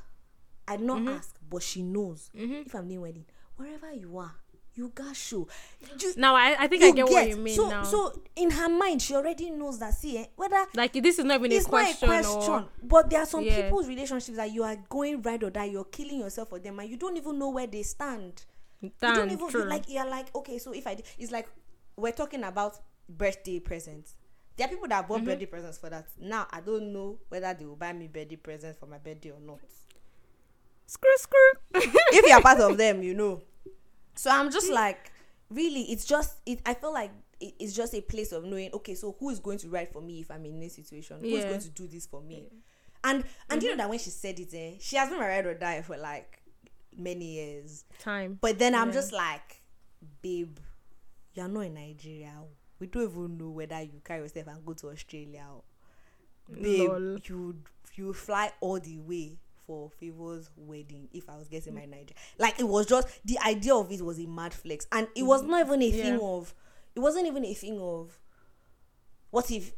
[0.66, 1.08] I did not Mm-hmm.
[1.08, 2.30] ask, but she knows.
[2.32, 4.34] If I'm doing wedding, wherever you are,
[4.76, 5.46] you got show.
[6.00, 7.82] You, Now I, I think I get, what you mean so, now.
[7.84, 9.94] So in her mind, she already knows that.
[9.94, 12.68] See, eh, whether like this is not even it's a question, not a question, or
[12.82, 13.62] but there are some Yeah.
[13.62, 15.66] people's relationships that you are going right or die.
[15.66, 18.44] You're killing yourself for them, and you don't even know where they stand.
[18.80, 19.64] you don't even true.
[19.64, 20.58] like you're like okay.
[20.58, 21.48] So if I it's like
[21.96, 24.14] we're talking about birthday presents.
[24.56, 25.12] There are people that Mm-hmm.
[25.12, 26.06] bought birthday presents for that.
[26.20, 29.40] Now I don't know whether they will buy me birthday presents for my birthday or
[29.40, 29.60] not.
[30.86, 31.50] screw screw.
[32.12, 33.40] if you're part of them, you know.
[34.14, 35.12] So I'm just like,
[35.50, 36.60] really, it's just it.
[36.66, 38.70] I feel like it, it's just a place of knowing.
[38.74, 41.18] Okay, so who is going to write for me if I'm in this situation?
[41.20, 41.48] Who's Yeah.
[41.48, 42.48] going to do this for me?
[43.02, 45.46] And and you know that when she said it, eh, she has been my ride
[45.46, 46.40] or die for like
[46.96, 47.84] many years.
[47.98, 48.38] Time.
[48.40, 48.94] But then I'm Yeah.
[48.94, 49.62] just like,
[50.22, 50.56] babe,
[51.34, 52.32] you're not in Nigeria.
[52.40, 52.48] oh.
[52.80, 55.44] We don't even know whether you carry yourself and go to Australia.
[55.50, 55.62] oh.
[56.50, 57.18] Babe, Lol.
[57.24, 57.56] you
[57.96, 62.14] you fly all the way for Favor's wedding if I was getting my Nigeria.
[62.38, 64.86] Like it was just the idea of it was a mad flex.
[64.92, 65.48] And it was mm.
[65.48, 66.54] not even a thing of
[66.94, 68.18] it wasn't even a thing of
[69.30, 69.72] what if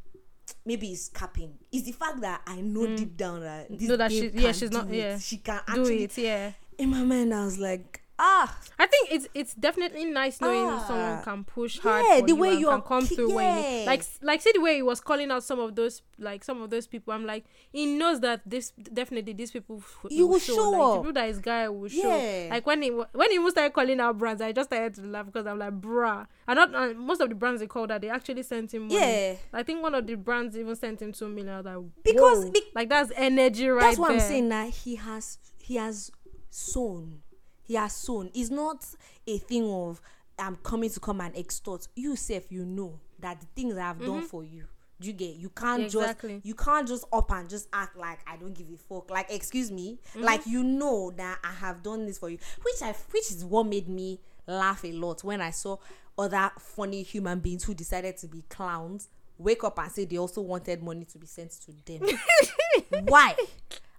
[0.64, 1.54] maybe it's capping.
[1.72, 2.96] It's the fact that I know mm.
[2.96, 5.18] deep down that this No, that she- yeah, she's not- yeah.
[5.18, 6.52] She can Do actually it, yeah.
[6.78, 10.84] in my mind I was like, ah I think it's it's definitely nice knowing Ah.
[10.86, 13.86] someone can push hard Yeah, the you way you're can come ki- through when you
[13.86, 16.70] like like see the way he was calling out some of those like some of
[16.70, 17.12] those people.
[17.12, 20.92] I'm like he knows that this definitely these people f- You will show like, up.
[20.94, 22.16] The people that his guy will show.
[22.16, 22.48] Yeah.
[22.52, 25.46] Like when he when he started calling out brands, I just started to laugh because
[25.46, 26.26] I'm like, bruh.
[26.48, 28.94] And not uh, most of the brands they called that they actually sent him money.
[28.94, 29.34] Yeah.
[29.52, 31.66] I think one of the brands even sent him two million.
[31.66, 34.48] I like, Because be- like that's energy right That's what I'm saying.
[34.48, 36.10] That he has he has
[36.50, 37.20] sown.
[37.66, 38.30] He has sown.
[38.34, 38.84] It's not
[39.26, 40.00] a thing of
[40.38, 41.88] I'm coming to come and extort.
[41.96, 44.64] You self, you know that the things I've done for you.
[44.98, 45.98] You get you can't Mm-hmm.
[45.98, 46.34] Exactly.
[46.36, 49.10] just you can't just up and just act like I don't give a fuck.
[49.10, 50.22] Like excuse me, Mm-hmm.
[50.22, 53.66] like you know that I have done this for you, which I which is what
[53.66, 55.76] made me laugh a lot when I saw
[56.18, 60.40] other funny human beings who decided to be clowns wake up and say they also
[60.40, 62.08] wanted money to be sent to them.
[63.04, 63.34] Why?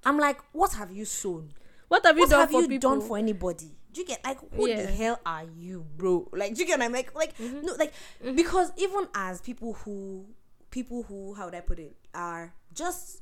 [0.03, 1.51] I'm like, what have you sown?
[1.88, 2.89] What have you What done have for you people?
[2.91, 3.71] done for anybody?
[3.93, 6.28] Do you get like who the hell are you, bro?
[6.34, 6.82] Like, do you get?
[6.82, 7.65] I'm like, like Mm-hmm.
[7.65, 7.93] no, like
[8.36, 10.26] because even as people who,
[10.69, 13.21] people who, how would I put it, are just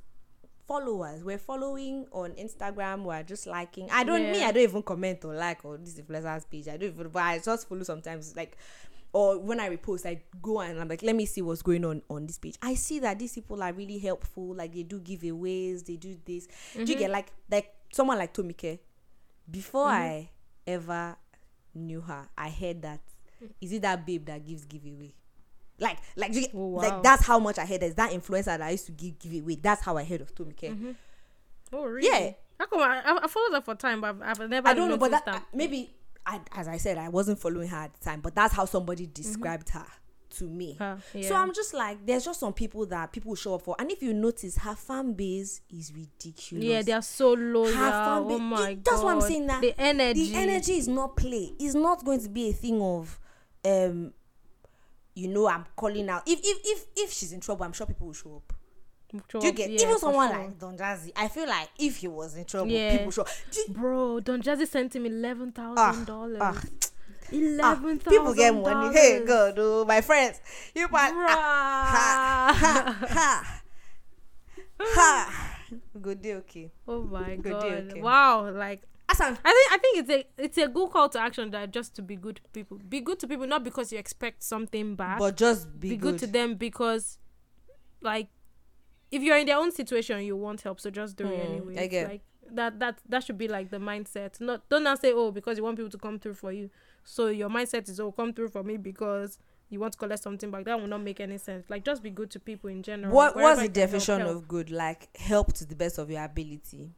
[0.68, 1.24] followers.
[1.24, 3.04] We're following on Instagram.
[3.04, 3.90] We're just liking.
[3.92, 4.44] I don't me.
[4.44, 6.68] I don't even comment or like on this influencer's page.
[6.68, 7.10] I don't even.
[7.10, 8.36] But I just follow sometimes.
[8.36, 8.58] Like,
[9.14, 12.02] or when I repost, I go and I'm like, let me see what's going on
[12.10, 12.56] on this page.
[12.62, 14.56] I see that these people are really helpful.
[14.56, 15.86] Like they do giveaways.
[15.86, 16.48] They do this.
[16.74, 18.80] Do you get like like someone like Tomike?
[19.50, 20.04] Before mm-hmm.
[20.04, 20.30] I
[20.68, 21.16] ever
[21.74, 23.00] knew her, I heard that.
[23.62, 25.14] Is it that babe that gives giveaway?
[25.80, 26.82] Like, like, you Oh, wow.
[26.82, 27.84] like that's how much I heard.
[27.84, 29.56] Is that influencer that I used to give giveaway.
[29.56, 30.72] That's how I heard of Tomike.
[30.72, 30.92] Mm-hmm.
[31.74, 32.08] Oh really?
[32.08, 32.32] Yeah.
[32.60, 34.68] How come I, I, followed her for time, but I've, I've never.
[34.68, 35.94] I don't know, but that, maybe
[36.26, 39.04] I, as I said, I wasn't following her at the time, but that's how somebody
[39.04, 39.14] mm-hmm.
[39.14, 39.86] described her
[40.38, 40.76] to me.
[40.80, 41.36] Her, So.
[41.36, 44.14] I'm just like, there's just some people that people show up for, and if you
[44.14, 46.64] notice, her fan base is ridiculous.
[46.66, 47.74] Yeah, they are so loyal.
[47.74, 49.04] Her fan Oh base- my it- that's god.
[49.06, 49.46] what I'm saying.
[49.48, 50.32] Now the energy.
[50.32, 51.54] the energy is not play.
[51.60, 53.20] It's not going to be a thing of,
[53.66, 54.14] um,
[55.14, 56.24] you know, I'm calling out.
[56.26, 58.54] If if if if she's in trouble, I'm sure people will show up.
[59.30, 60.38] Do you get yeah, even someone sure.
[60.40, 61.12] like Don Jazzy?
[61.16, 62.98] I feel like if he was in trouble, Yeah.
[62.98, 63.26] people show.
[63.70, 66.38] Bro, Don Jazzy sent him eleven thousand ah, dollars.
[66.42, 66.62] ah,
[67.32, 68.12] Eleven thousand.
[68.20, 68.94] people get money.
[68.96, 70.40] Hey, God, oh, my friends,
[70.76, 71.12] you might.
[71.12, 73.62] Ha, ha, ha,
[74.82, 75.58] ha.
[76.02, 76.72] Good day, okay.
[76.88, 77.62] Oh my Good god!
[77.62, 78.02] day, okay.
[78.02, 81.52] Wow, like Asan, I think I think it's a it's a good call to action
[81.52, 82.78] that just to be good to people.
[82.88, 85.20] Be good to people not because you expect something back.
[85.20, 86.20] but just be, be good.
[86.20, 87.18] to them because,
[88.02, 88.28] like,
[89.12, 91.78] if you're in their own situation, you want help, so just do it Hmm, anyway.
[91.84, 92.10] I get.
[92.10, 94.40] Like that that that should be like the mindset.
[94.40, 96.70] Not don't now say oh because you want people to come through for you.
[97.04, 99.38] So your mindset is oh come through for me because
[99.70, 100.66] you want to collect something back.
[100.66, 101.70] That will not make any sense.
[101.70, 103.14] Like just be good to people in general.
[103.14, 104.36] What what's the can help, definition help.
[104.36, 104.72] of good?
[104.72, 106.92] Like help to the best of your ability.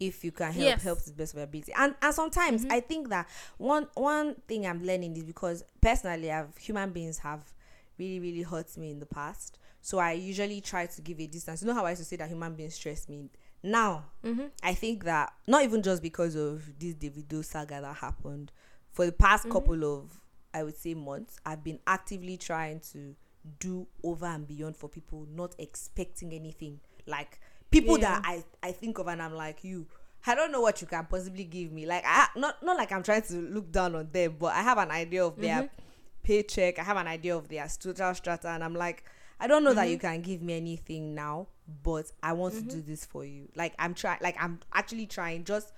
[0.00, 0.82] If you can help, Yes.
[0.82, 1.72] help to the best of your ability.
[1.76, 2.72] And and sometimes mm-hmm.
[2.72, 7.52] I think that one one thing I'm learning is because personally, I've human beings have
[7.98, 9.58] really really hurt me in the past.
[9.80, 11.62] So I usually try to give a distance.
[11.62, 13.30] You know how I used to say that human beings stress me.
[13.62, 14.46] Now mm-hmm.
[14.62, 18.52] I think that not even just because of this Davido saga that happened,
[18.92, 19.52] for the past mm-hmm.
[19.52, 20.20] couple of
[20.54, 23.14] I would say months, I've been actively trying to
[23.60, 26.80] do over and beyond for people, not expecting anything.
[27.06, 27.40] Like
[27.70, 29.86] people that I I think of and I'm like you.
[30.26, 31.86] I don't know what you can possibly give me.
[31.86, 34.78] Like I not not like I'm trying to look down on them, but I have
[34.78, 35.82] an idea of their mm-hmm.
[36.22, 36.78] paycheck.
[36.78, 39.04] I have an idea of their social strata, and I'm like,
[39.40, 41.46] I don't know that you can give me anything now,
[41.82, 42.70] but I want to mm-hmm.
[42.70, 43.48] do this for you.
[43.54, 45.72] Like I'm trying, like I'm actually trying just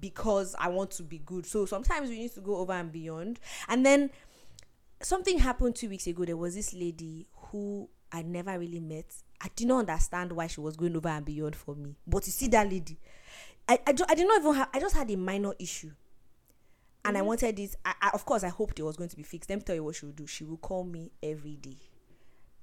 [0.00, 1.46] because I want to be good.
[1.46, 3.40] So sometimes we need to go over and beyond.
[3.68, 4.10] And then
[5.00, 6.24] something happened two weeks ago.
[6.24, 9.06] There was this lady who I never really met.
[9.40, 11.96] I did not understand why she was going over and beyond for me.
[12.06, 12.98] But you see that lady,
[13.68, 14.68] I I, I did not even have.
[14.72, 15.90] I just had a minor issue
[17.04, 17.28] and I mm-hmm.
[17.28, 17.76] wanted this.
[17.84, 19.50] I, I, of course, I hoped it was going to be fixed.
[19.50, 20.26] Let me tell you what she will do.
[20.26, 21.78] She will call me every day,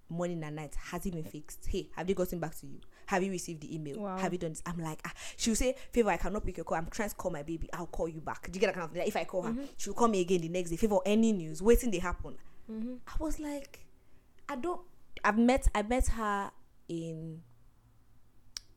[0.10, 0.76] morning and night.
[0.92, 1.66] Has it been fixed?
[1.68, 2.80] Hey, have they gotten back to you?
[3.08, 4.00] Have you received the email?
[4.00, 4.18] Wow.
[4.18, 4.64] Have you done this?
[4.66, 5.12] I'm like, ah.
[5.38, 6.78] she will say, Favor, I cannot pick your call.
[6.78, 7.70] I'm trying to call my baby.
[7.74, 8.52] I'll call you back.
[8.52, 9.00] Do you get that kind of thing?
[9.00, 9.66] Like, if I call her, mm-hmm.
[9.78, 10.76] she will call me again the next day.
[10.76, 11.62] Favor, any news?
[11.62, 12.36] Waiting they happen.
[12.72, 12.96] Mm-hmm.
[13.08, 13.80] I was like,
[14.48, 14.82] I don't.
[15.24, 15.68] I've met.
[15.74, 16.52] I met her
[16.88, 17.42] in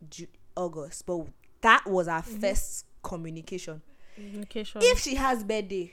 [0.09, 1.27] Ju- August, but
[1.61, 2.41] that was our mm-hmm.
[2.41, 3.83] first communication
[4.15, 4.81] Communication.
[4.83, 5.93] if she has birthday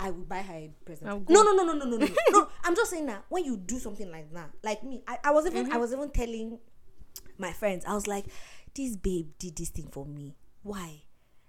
[0.00, 1.28] i will buy her a present.
[1.28, 2.48] No no no no no no no no.
[2.64, 5.46] I'm just saying that when you do something like that like me i, I was
[5.46, 5.74] even mm-hmm.
[5.74, 6.58] i was even telling
[7.36, 8.26] my friends i was like
[8.74, 10.36] this babe did this thing for me.
[10.62, 11.02] Why?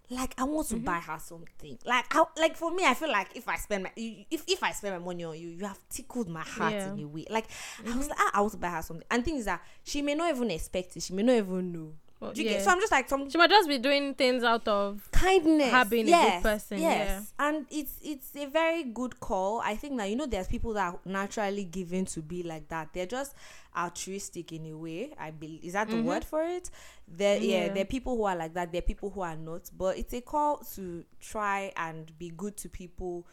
[0.10, 0.86] Like i want to mm-hmm.
[0.86, 1.78] buy her something.
[1.86, 4.72] Like I, like for me i feel like if i spend my if, if i
[4.72, 6.94] spend my money on you you have tickled my heart Yeah.
[6.94, 7.26] in a way.
[7.30, 7.46] Like
[7.80, 8.10] i was mm-hmm.
[8.10, 9.06] like ah, i want to buy her something.
[9.12, 11.04] And things that she may not even expect it.
[11.04, 13.38] She may not even know Well, Do you get- so i'm just like some She
[13.38, 15.72] might just be doing things out of kindness.
[15.72, 17.34] her being a good person, yes.
[17.40, 19.62] and it's it's a very good call.
[19.62, 22.90] I think that you know there's people that are naturally given to be like that.
[22.94, 23.34] They're just
[23.78, 26.70] altruistic in a way i believe is that the word for it?
[27.08, 27.42] There yeah.
[27.42, 27.68] Mm-hmm.
[27.68, 27.74] Yeah.
[27.74, 28.72] there are people who are like that.
[28.72, 29.70] There are people who are not.
[29.78, 33.26] But it's a call to try and be good to people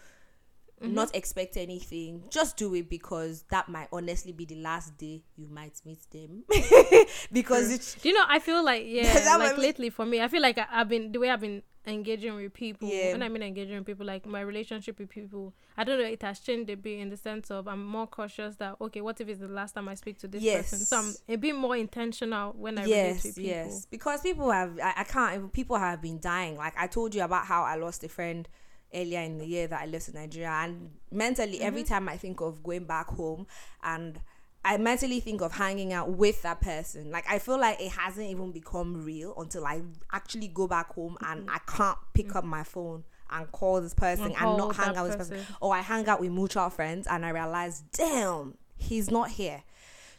[0.82, 0.92] Mm-hmm.
[0.92, 5.48] not expect anything just do it because that might honestly be the last day you
[5.48, 6.44] might meet them
[7.32, 8.24] because it's Do you know?
[8.28, 11.18] I feel like yeah, like lately for me, I feel like I, I've been the
[11.18, 12.88] way I've been engaging with people.
[12.88, 13.12] Yeah.
[13.12, 16.04] When I mean engaging with people, like my relationship with people, I don't know.
[16.04, 19.20] It has changed a bit in the sense of I'm more cautious that okay, what
[19.20, 20.78] if it's the last time I speak to this person?
[20.78, 23.50] So I'm a bit more intentional when I relate yes with people.
[23.50, 27.22] yes because people have I, I can't people have been dying like i told you
[27.22, 28.48] about how i lost a friend
[28.97, 31.88] earlier in the year that i left in nigeria and mentally every Mm-hmm.
[31.94, 33.47] time i think of going back home
[33.82, 34.20] and
[34.68, 37.12] I mentally think of hanging out with that person.
[37.12, 39.82] Like I feel like it hasn't even become real until I
[40.12, 44.24] actually go back home and I can't pick up my phone and call this person
[44.24, 45.36] And and, not hang out with this person.
[45.44, 45.57] person.
[45.61, 49.62] Or I hang out with mutual friends and I realize, damn, he's not here.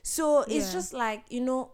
[0.01, 0.71] So it's Yeah.
[0.71, 1.73] just like, you know,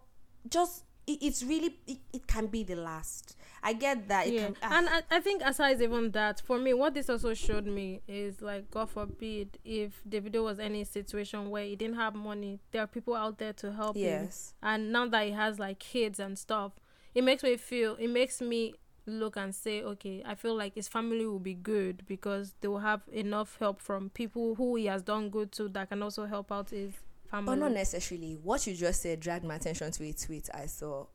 [0.50, 3.36] just it, it's really it, it can be the last.
[3.64, 4.30] I get that.
[4.32, 7.34] Yeah, can, ah, and I, I think aside even that, for me, what this also
[7.34, 12.14] showed me is like, God forbid, if Davido was any situation where he didn't have
[12.14, 14.04] money, there are people out there to help him.
[14.04, 14.54] yes.
[14.62, 16.74] And now that he has like kids and stuff,
[17.16, 18.74] it makes me feel, it makes me
[19.06, 22.80] look and say, okay, I feel like his family will be good because they will
[22.80, 26.52] have enough help from people who he has done good to that can also help
[26.52, 26.94] out his
[27.30, 27.46] family.
[27.46, 28.38] But not necessarily.
[28.42, 31.06] What you just said dragged my attention to a tweet I saw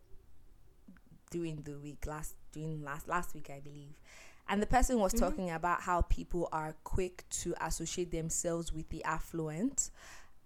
[1.30, 3.98] during the week last during last last week I believe.
[4.48, 5.24] And the person was mm-hmm.
[5.24, 9.90] talking about how people are quick to associate themselves with the affluent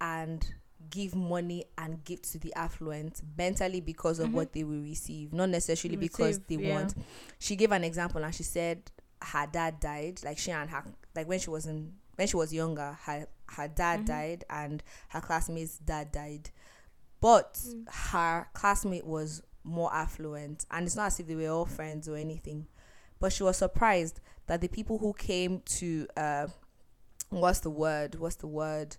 [0.01, 0.45] and
[0.91, 4.37] give money and give to the affluent mentally because of mm-hmm.
[4.37, 6.75] what they will receive, not necessarily because they yeah.
[6.75, 6.95] want.
[7.39, 8.91] She gave an example and she said
[9.23, 12.53] her dad died, like she and her like when she was in when she was
[12.53, 14.07] younger, her her dad mm-hmm.
[14.07, 16.51] died and her classmate's dad died.
[17.21, 17.89] But mm.
[17.89, 22.17] her classmate was more affluent and it's not as if they were all friends or
[22.17, 22.67] anything.
[23.21, 26.47] But she was surprised that the people who came to uh
[27.31, 28.17] what's the word?
[28.17, 28.97] What's the word?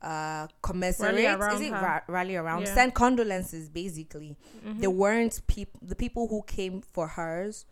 [0.00, 2.74] Uh commiserate around is it ra- rally around Yeah.
[2.74, 4.80] send condolences basically Mm-hmm.
[4.80, 7.66] there weren't people the people who came for hers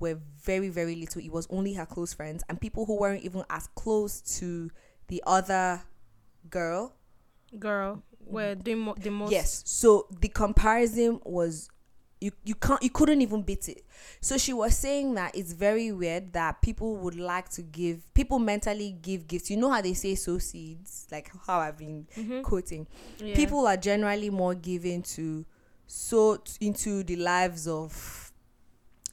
[0.00, 3.44] were very very little it was only her close friends and people who weren't even
[3.50, 4.68] as close to
[5.06, 5.82] the other
[6.50, 6.92] girl
[7.58, 8.02] Girl,
[8.32, 9.32] we're doing mo- the most.
[9.32, 11.68] yes so the comparison was
[12.20, 13.82] you you can't you couldn't even beat it
[14.20, 18.38] so she was saying that it's very weird that people would like to give people
[18.38, 22.42] mentally give gifts you know how they say sow seeds like how i've been mm-hmm.
[22.42, 22.86] quoting
[23.18, 23.34] Yeah.
[23.34, 25.46] people are generally more given to
[25.86, 28.29] sow t- into the lives of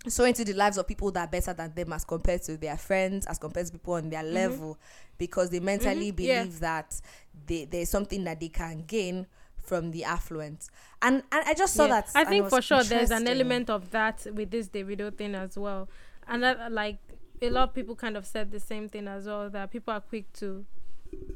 [0.08, 2.78] so into the lives of people that are better than them as compared to their
[2.78, 4.78] friends as compared to people on their level
[5.18, 6.42] because they mentally Mhm, yeah.
[6.44, 7.00] believe that
[7.48, 9.26] they, there's something that they can gain
[9.58, 10.70] from the affluence
[11.02, 12.02] and and i just saw Yeah.
[12.02, 15.58] that I think for sure there's an element of that with this Davido thing as
[15.58, 15.90] well,
[16.28, 17.00] and that like
[17.42, 20.00] a lot of people kind of said the same thing as well that people are
[20.02, 20.66] quick to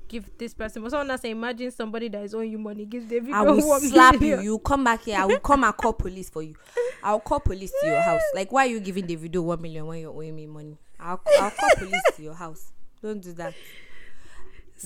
[0.08, 0.82] give this person.
[0.82, 4.16] But someone say, imagine somebody that is owing you money gives Davido I will slap
[4.16, 4.20] you.
[4.20, 4.44] million.
[4.44, 5.18] You come back here.
[5.18, 6.56] I will come and call police for you.
[7.04, 8.22] I'll call police to your house.
[8.36, 10.78] Like, why are you giving Davido one million when you're owing me money?
[11.00, 12.72] I'll I'll call police to your house.
[13.02, 13.54] Don't do that.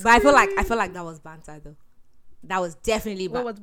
[0.02, 1.76] But I feel like I feel like that was banter though.
[2.44, 3.44] That was definitely banter.
[3.46, 3.62] was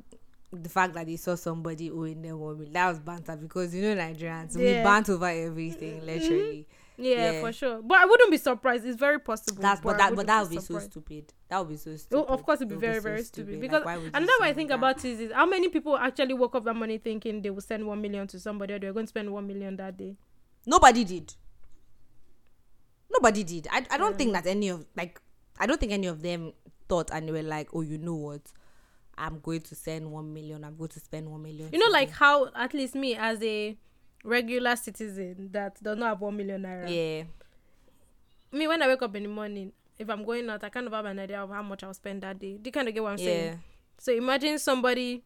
[0.53, 2.73] The fact that they saw somebody owing them one million.
[2.73, 4.83] That was banter because you know Nigerians we Yeah.
[4.83, 6.67] bant over everything literally.
[6.97, 7.41] Yeah, Yeah.
[7.41, 7.81] for sure.
[7.83, 8.85] But I wouldn't be surprised.
[8.85, 9.63] It's very possible.
[9.63, 11.33] That's but that but that would be so stupid.
[11.49, 12.17] That would be so stupid.
[12.29, 13.53] Oh, of course, it'd be It would very, so very stupid.
[13.55, 14.77] Like, Because you another way I think that?
[14.79, 17.87] about it is how many people actually woke up that morning thinking they will send
[17.87, 20.17] one million to somebody or they're going to spend one million that day.
[20.67, 21.35] Nobody did.
[23.13, 23.69] Nobody did.
[23.71, 24.19] I, I don't Mm.
[24.19, 25.21] think that any of like
[25.59, 26.53] I don't think any of them
[26.89, 28.41] thought and they were like, oh, you know what?
[29.19, 30.65] I'm going to send one million.
[30.65, 31.69] I'm going to spend one million.
[31.73, 33.77] You know, like how at least me as a
[34.23, 36.89] regular citizen that does not have one million naira.
[36.89, 37.25] yeah,
[38.53, 40.93] Me when I wake up in the morning, if I'm going out, I kind of
[40.93, 42.55] have an idea of how much I'll spend that day.
[42.61, 43.25] Do you kind of get what I'm yeah.
[43.25, 43.61] saying?
[43.99, 45.23] So imagine somebody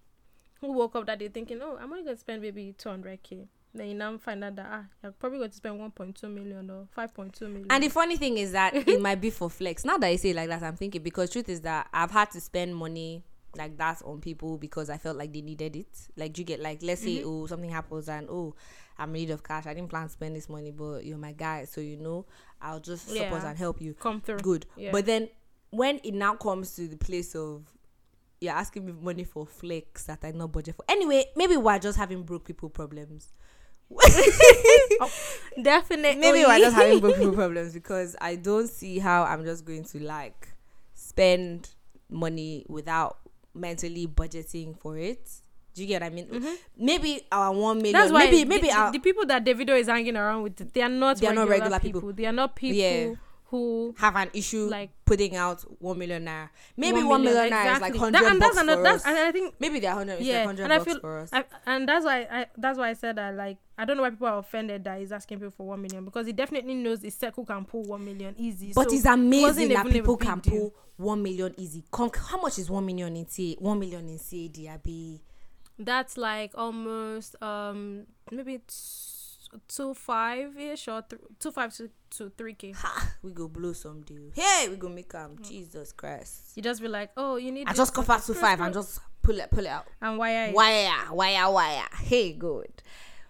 [0.60, 3.88] who woke up that day thinking, "Oh, I'm only going to spend maybe 200k." Then
[3.88, 7.40] you now find out that ah, you're probably going to spend 1.2 million or 5.2
[7.42, 7.66] million.
[7.68, 9.84] And the funny thing is that it might be for flex.
[9.84, 12.30] Now that I say it like that, I'm thinking because truth is that I've had
[12.32, 13.22] to spend money
[13.54, 16.08] like that on people because I felt like they needed it.
[16.16, 17.28] Like you get like let's say Mm-hmm.
[17.28, 18.54] oh something happens and oh
[18.98, 19.66] I'm in need of cash.
[19.66, 22.24] I didn't plan to spend this money, but you're my guy, so you know
[22.62, 23.48] I'll just support Yeah.
[23.50, 23.94] and help you.
[23.94, 24.38] come through.
[24.38, 24.66] Good.
[24.76, 24.92] Yeah.
[24.92, 25.28] But then
[25.70, 27.64] when it now comes to the place of
[28.40, 30.84] you're asking me money for flex that I not budget for.
[30.88, 33.32] Anyway, maybe we're just having broke people problems.
[34.98, 35.10] Oh,
[35.62, 36.20] definitely.
[36.20, 39.84] Maybe we're just having broke people problems because I don't see how I'm just going
[39.84, 40.48] to like
[40.94, 41.70] spend
[42.10, 43.18] money without
[43.54, 45.30] mentally budgeting for it.
[45.76, 46.58] Do you get what I mean?
[46.76, 47.94] Maybe our one million.
[47.94, 48.00] Mm-hmm.
[48.00, 50.72] That's why maybe the, maybe the, our, the people that Davido is hanging around with,
[50.72, 52.00] they are not They are regular, not regular people.
[52.00, 52.12] people.
[52.14, 53.14] They are not people Yeah.
[53.50, 56.48] who have an issue like- like putting out one million naira.
[56.78, 59.08] Maybe one million, naira is like hundred That- and bucks that's another, for that's, us.
[59.10, 60.20] and I think Maybe they're hundred.
[60.20, 61.30] yeah, Yeah, hundred and I feel, for us.
[61.32, 64.10] I, and that's why I that's why I said that like I don't know why
[64.10, 67.10] people are offended that he's asking people for one million because he definitely knows the
[67.10, 68.72] circle can pull one million easy.
[68.74, 70.52] But so it's amazing that people can deal.
[70.70, 71.84] pull one million easy.
[71.94, 73.54] How much is one million in CA?
[73.60, 74.66] One million in CAD?
[74.74, 75.20] Abi?
[75.78, 78.60] That's like almost um maybe
[79.68, 82.72] two five ish or th- two five to to three k.
[82.72, 83.14] Ha!
[83.22, 84.30] We go blow some deal.
[84.34, 85.36] Hey, we go make them.
[85.42, 86.52] Jesus Christ!
[86.56, 87.68] You just be like, oh, you need.
[87.68, 89.86] I just out to five and just pull it, pull it out.
[90.00, 90.46] and wire.
[90.48, 90.54] it.
[90.54, 91.88] Wire, wire, wire.
[92.00, 92.82] Hey, good.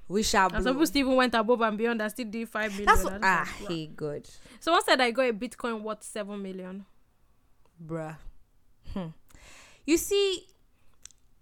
[0.08, 0.62] We shall And blow.
[0.62, 2.86] some people still even went above and beyond and still did five million.
[2.86, 6.40] That's what, ah, like, hey, good, So Someone said I got a Bitcoin worth seven
[6.40, 6.84] million.
[7.84, 8.16] bruh.
[8.94, 9.08] Hmm.
[9.84, 10.46] You see,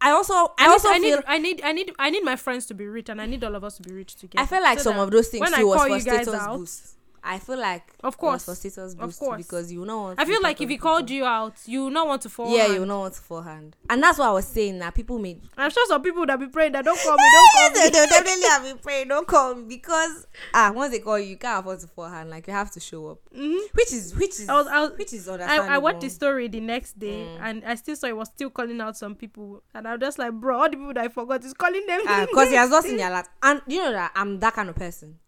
[0.04, 2.24] I also I, I, need, also I feel need, I need, I need, I need
[2.24, 4.42] my friends to be rich, and I need all of us to be rich together.
[4.42, 6.58] I feel like so some of those things when I too was for status out-
[6.58, 6.96] boost.
[7.26, 9.38] I feel like Of course, for status of boost course.
[9.38, 10.90] because you know want I feel like if he people.
[10.90, 12.54] called you out, you not want to fall.
[12.54, 14.78] yeah, you know want to forehand, and that's what I was saying.
[14.80, 17.52] That people may I'm sure some people that be praying that don't call me, don't
[17.52, 17.90] call me.
[17.90, 19.08] they definitely have been praying.
[19.08, 22.30] Don't call me because ah once they call you, you can't afford to forehand.
[22.30, 23.58] Like you have to show up, Mhm.
[23.72, 25.70] which is which is I was, I was, which is I, understandable.
[25.74, 27.38] I watched the story the next day Mm.
[27.40, 30.32] and I still saw it was still calling out some people and I'm just like
[30.32, 32.96] bro all the people that I forgot is calling them because he has not seen
[32.98, 33.30] their last.
[33.42, 35.18] And you know that I'm that kind of person.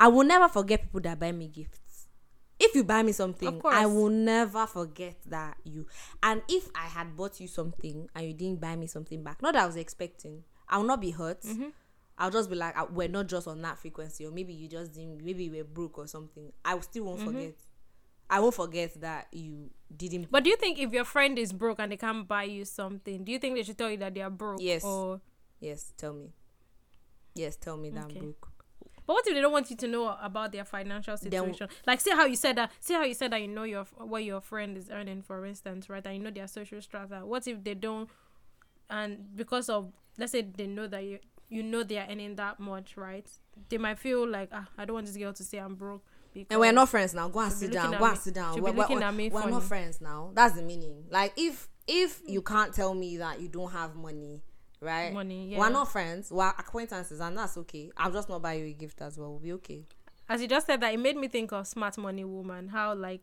[0.00, 2.06] I will never forget people that buy me gifts.
[2.58, 5.86] If you buy me something, I will never forget that you.
[6.22, 9.54] And if I had bought you something and you didn't buy me something back, not
[9.54, 11.42] that I was expecting, I will not be hurt.
[11.42, 11.68] Mm-hmm.
[12.18, 15.24] I'll just be like, we're not just on that frequency, or maybe you just didn't,
[15.24, 16.52] maybe you were broke or something.
[16.64, 17.32] I still won't Mm-hmm.
[17.32, 17.54] forget.
[18.28, 20.30] I won't forget that you didn't.
[20.30, 23.24] but do you think if your friend is broke and they can't buy you something
[23.24, 24.84] do you think they should tell you that they are broke Yes.
[24.84, 25.20] or
[25.58, 26.30] Yes, tell me.
[27.34, 28.18] Yes, tell me that Okay.
[28.20, 28.48] I'm broke.
[29.10, 32.12] But what if they don't want you to know about their financial situation like see
[32.12, 34.76] how you said that see how you said that you know your what your friend
[34.78, 38.08] is earning for instance right and you know their social strata what if they don't
[38.88, 42.60] and because of let's say they know that you you know they are earning that
[42.60, 43.28] much right
[43.68, 46.46] they might feel like ah i don't want this girl to say i'm broke because
[46.52, 47.28] And we're not friends now.
[47.28, 47.90] Go and sit down.
[47.98, 48.54] Go and sit down.
[48.62, 50.30] We're, looking we're- we're not friends now.
[50.32, 51.06] That's the meaning.
[51.10, 54.40] Like if if you can't tell me that you don't have money,
[54.80, 55.12] right?
[55.12, 55.58] Money, yeah.
[55.58, 56.30] We're not friends.
[56.30, 57.90] We're acquaintances, and that's okay.
[57.96, 59.30] I'll just not buy you a gift as well.
[59.30, 59.84] We'll be okay.
[60.28, 63.20] as you just said that it made me think of smart money woman how like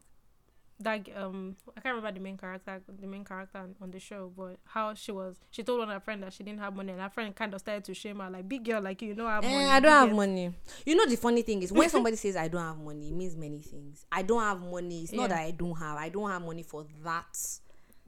[0.80, 4.58] that um i can't remember the main character the main character on, the show but
[4.66, 7.02] how she was she told one of her friend that she didn't have money and
[7.02, 9.26] her friend kind of started to shame her like big girl like you, you know
[9.26, 10.54] have Eh, money I don't have money.
[10.86, 13.36] You know the funny thing is when somebody says I don't have money, it means
[13.36, 14.06] many things.
[14.12, 15.04] I don't have money.
[15.04, 15.38] It's not Yeah.
[15.38, 15.98] that I don't have.
[15.98, 17.38] I don't have money for that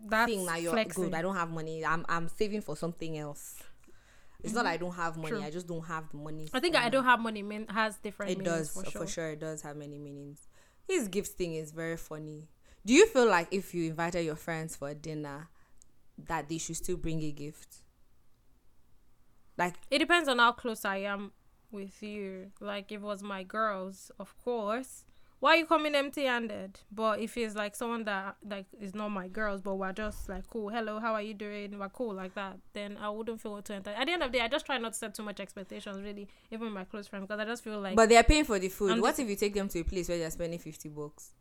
[0.08, 1.06] that's thing that you're flexing.
[1.06, 1.14] good.
[1.14, 1.86] I don't have money.
[1.86, 3.56] I'm I'm saving for something else.
[4.42, 5.30] It's not that I don't have money.
[5.30, 5.44] True.
[5.44, 6.48] I just don't have the money.
[6.54, 9.32] i think i don't have money mean has different it does for sure.
[9.32, 10.48] it does have many meanings
[10.88, 12.48] his gift thing is very funny
[12.86, 15.50] do you feel like if you invited your friends for a dinner
[16.28, 17.80] that they should still bring a gift
[19.58, 21.32] like it depends on how close i am
[21.72, 25.04] with you like if it was my girls of course
[25.40, 29.28] why you coming empty handed but if it's like someone that like is not my
[29.28, 31.78] girls but we're just like cool hello how are you doing?
[31.80, 34.38] We're cool like that then i wouldn't feel too entitled at the end of the
[34.38, 37.08] day i just try not to set too much expectations really even with my close
[37.08, 38.92] friends because i just feel like but they're paying for the food.
[38.92, 41.32] I'm what the- if you take them to a place where they're spending 50 bucks?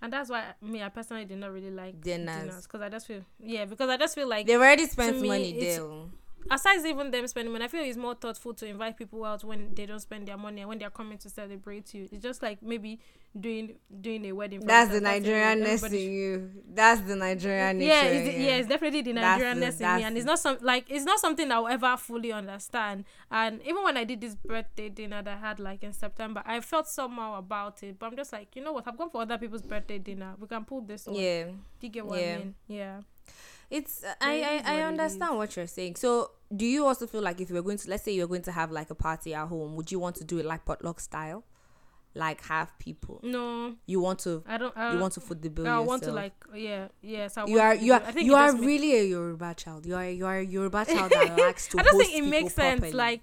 [0.00, 2.64] And that's why me i personally did not really like Dinners.
[2.64, 5.80] because i just feel yeah because i just feel like they've already spent money there
[5.80, 6.10] oh.
[6.50, 9.74] Aside even them spending money, I feel it's more thoughtful to invite people out when
[9.74, 12.08] they don't spend their money and when they're coming to celebrate you.
[12.12, 13.00] It's just like maybe
[13.38, 14.60] doing doing a wedding.
[14.60, 19.00] that's the nigerianness in you that's the nigerian nature yeah, it's, in yeah, it's definitely
[19.00, 22.30] the- Nigerianness in me, and it's not some like it's not something I'll ever fully
[22.32, 23.04] understand.
[23.30, 26.60] And even when I did this birthday dinner that I had like in September, I
[26.60, 27.98] felt somehow about it.
[27.98, 28.86] But I'm just like, you know what?
[28.86, 30.34] I've gone for other people's birthday dinner.
[30.38, 31.16] We can pull this one.
[31.16, 32.34] yeah Do you get what Yeah.
[32.34, 32.54] I mean?
[32.68, 33.00] Yeah.
[33.70, 35.96] It's uh, it I I, I understand what you're saying.
[35.96, 38.42] So do you also feel like if you were going to let's say you're going
[38.42, 41.00] to have like a party at home, would you want to do it like potluck
[41.00, 41.44] style?
[42.14, 43.20] Like have people.
[43.22, 44.76] No, You want to I don't.
[44.76, 45.86] I, you want to foot the bill I yourself.
[45.86, 47.38] want to like yeah yes.
[47.38, 49.86] I you are you are you are just make- really a Yoruba child.
[49.86, 52.52] You are you are a Yoruba child that likes to I don't think it makes
[52.54, 52.80] sense.
[52.80, 52.92] properly.
[52.92, 53.22] Like,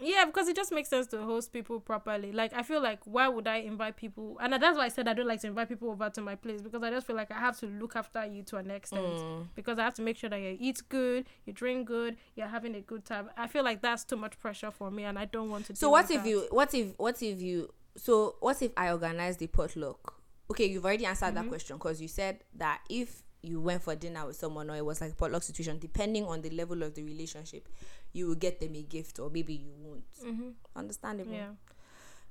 [0.00, 2.32] yeah, because it just makes sense to host people properly.
[2.32, 4.36] Like, I feel like why would I invite people?
[4.40, 6.60] And that's why I said I don't like to invite people over to my place
[6.60, 9.46] because I just feel like I have to look after you to an extent Mm.
[9.54, 12.74] because I have to make sure that you eat good, you drink good, you're having
[12.74, 13.30] a good time.
[13.36, 15.72] I feel like that's too much pressure for me, and I don't want to.
[15.72, 16.28] Do So what if that.
[16.28, 20.14] you what if what if you so what if I organize the potluck?
[20.50, 21.34] Okay, you've already answered Mm-hmm.
[21.36, 24.84] that question because you said that if you went for dinner with someone or it
[24.84, 27.68] was like a potluck situation, depending on the level of the relationship,
[28.12, 30.04] you will get them a gift or maybe you won't.
[30.24, 30.48] Mm-hmm.
[30.76, 31.32] Understandable.
[31.32, 31.50] Yeah.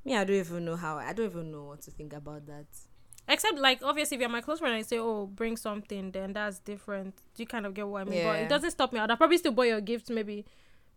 [0.06, 0.98] Me, I don't even know how.
[0.98, 2.66] I don't even know what to think about that.
[3.28, 6.34] Except like obviously if you're my close friend and you say, Oh, bring something, then
[6.34, 7.16] that's different.
[7.36, 8.24] Do you kind of get what I mean?
[8.24, 9.00] But it doesn't stop me.
[9.00, 10.46] I'd probably still buy your gift maybe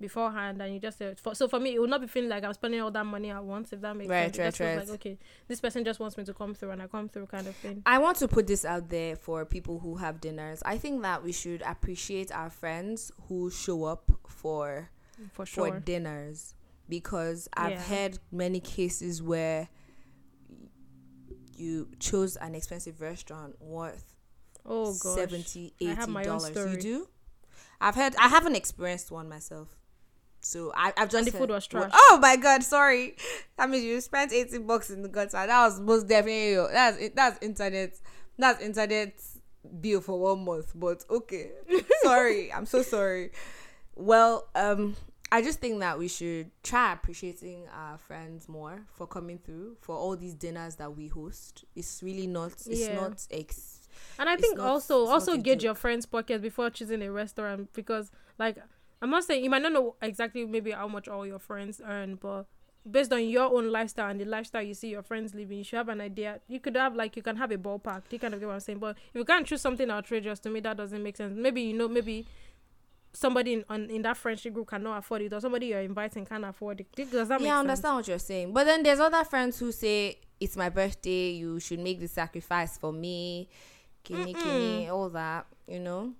[0.00, 2.44] beforehand and you just say for, so for me it will not be feeling like
[2.44, 4.38] I'm spending all that money at once if that makes Right, sense.
[4.38, 4.88] It right, feels right.
[4.88, 5.18] like okay,
[5.48, 7.82] this person just wants me to come through and I come through kind of thing.
[7.86, 10.62] I want to put this out there for people who have dinners.
[10.66, 14.90] I think that we should appreciate our friends who show up for
[15.32, 16.54] For for dinners
[16.88, 17.82] because I've Yeah.
[17.82, 19.68] heard many cases where
[21.56, 24.14] you chose an expensive restaurant worth
[24.66, 25.14] oh gosh.
[25.14, 27.08] 70 80 have my own dollars you do
[27.80, 29.74] i've heard i haven't experienced one myself
[30.46, 31.90] so I, I've just the food was trash.
[31.94, 33.16] Oh my god, sorry.
[33.58, 35.30] That means you spent eighty bucks in the gutter.
[35.32, 37.94] That was most definitely your- that's that's internet.
[38.38, 39.14] That's internet.
[39.80, 41.50] bill for one month, but okay.
[42.02, 43.30] sorry, I'm so sorry.
[43.94, 44.94] Well, um,
[45.32, 49.96] I just think that we should try appreciating our friends more for coming through for
[49.96, 51.64] all these dinners that we host.
[51.74, 52.52] It's really not.
[52.52, 52.94] It's Yeah.
[53.00, 53.80] not ex.
[54.18, 58.10] And I think not- also also gauge your friend's pocket before choosing a restaurant because
[58.38, 58.58] like
[59.02, 62.16] I'm not saying you might not know exactly maybe how much all your friends earn,
[62.16, 62.46] but
[62.90, 65.76] based on your own lifestyle and the lifestyle you see your friends living, you should
[65.76, 66.40] have an idea.
[66.48, 68.02] You could have like you can have a ballpark.
[68.10, 68.78] You kind of get what I'm saying.
[68.78, 71.34] But if you can't choose something outrageous to me, that doesn't make sense.
[71.36, 72.26] Maybe you know maybe
[73.12, 76.44] somebody in on, in that friendship group cannot afford it, or somebody you're inviting can't
[76.44, 77.10] afford it.
[77.10, 77.68] Does that make yeah, I sense?
[77.68, 78.52] understand what you're saying.
[78.52, 81.30] But then there's other friends who say it's my birthday.
[81.30, 83.48] You should make the sacrifice for me.
[84.04, 85.46] Kini, kini, all that.
[85.66, 86.12] You know.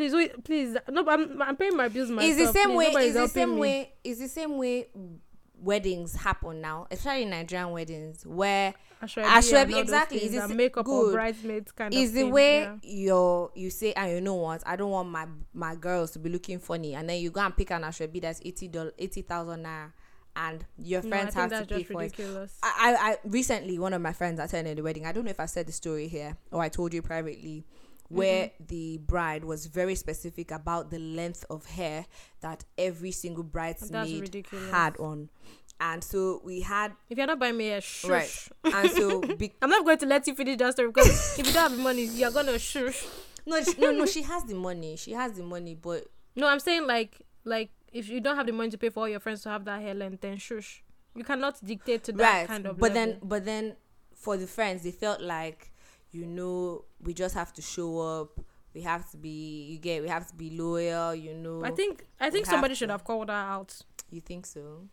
[0.00, 0.76] Please, wait, please.
[0.88, 2.38] No, I'm I'm paying my bills myself.
[2.40, 2.76] it's the same please.
[2.76, 3.60] way Nobody's it's the same me.
[3.60, 4.86] way it's the same way
[5.62, 8.72] weddings happen now especially nigerian weddings where
[9.02, 12.76] Asoebi exactly, and the- makeup or bridesmaids kind is of the thing, way yeah.
[12.82, 16.30] you're you say and you know what i don't want my my girls to be
[16.30, 19.92] looking funny and then you go and pick an asoebi that's 80 dollars 80,000 naira
[20.34, 22.14] and your No, friends think have to pay for it.
[22.62, 25.04] I, I I recently one of my friends attended the wedding.
[25.04, 27.64] I don't know if I said the story here or I told you privately,
[28.10, 28.64] where Mm-hmm.
[28.66, 32.04] the bride was very specific about the length of hair
[32.40, 35.30] that every single bridesmaid had on,
[35.80, 38.08] and so we had If you're not buying me a shush,
[38.64, 41.08] right, and so be, I'm not going to let you finish that story because
[41.38, 43.06] if you don't have the money, you're gonna shush.
[43.46, 46.04] no she, no no she has the money she has the money but
[46.36, 49.08] No, I'm saying like like if you don't have the money to pay for all
[49.08, 50.82] your friends to have that hair length, then shush.
[51.14, 52.78] You cannot dictate to that right kind of.
[52.78, 53.12] but level.
[53.12, 53.76] then but then
[54.14, 55.72] for the friends they felt like
[56.12, 58.40] you know we just have to show up
[58.74, 62.04] we have to be you get we have to be loyal you know I think
[62.20, 62.78] I think have somebody to.
[62.78, 63.74] should have called her out.
[64.10, 64.88] You think so?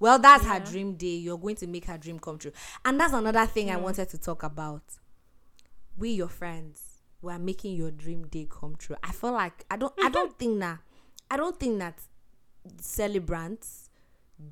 [0.00, 1.16] Well, that's her dream day.
[1.16, 2.50] You're going to make her dream come true.
[2.84, 3.82] And that's another thing I Mm.
[3.82, 4.82] wanted to talk about.
[5.96, 6.80] We, your friends,
[7.20, 8.96] we are making your dream day come true.
[9.02, 10.78] I feel like I don't I don't think that
[11.30, 11.98] I don't think that
[12.80, 13.88] celebrants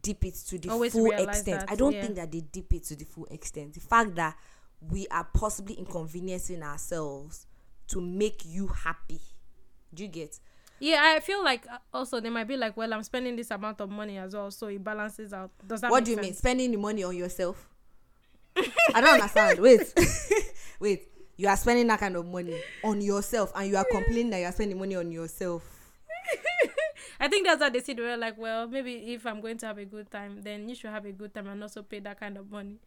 [0.02, 1.60] dip it to the Always full extent.
[1.60, 2.02] that, I don't yeah.
[2.02, 3.74] think that they dip it to the full extent.
[3.74, 4.36] The fact that
[4.88, 7.46] we are possibly inconveniencing ourselves
[7.88, 9.20] to make you happy.
[9.92, 10.38] Do you get?
[10.78, 13.80] Yeah, I feel like uh, also they might be like, well, I'm spending this amount
[13.80, 15.50] of money as well, so it balances out.
[15.66, 16.26] Does that what do you sense?
[16.26, 17.68] mean spending the money on yourself
[18.94, 19.80] i don't understand wait
[20.80, 24.40] wait you are spending that kind of money on yourself and you are complaining that
[24.40, 25.64] you are spending money on yourself
[27.22, 28.20] I think that's how they see the world.
[28.20, 31.04] Like, well, maybe if I'm going to have a good time, then you should have
[31.04, 32.78] a good time and also pay that kind of money.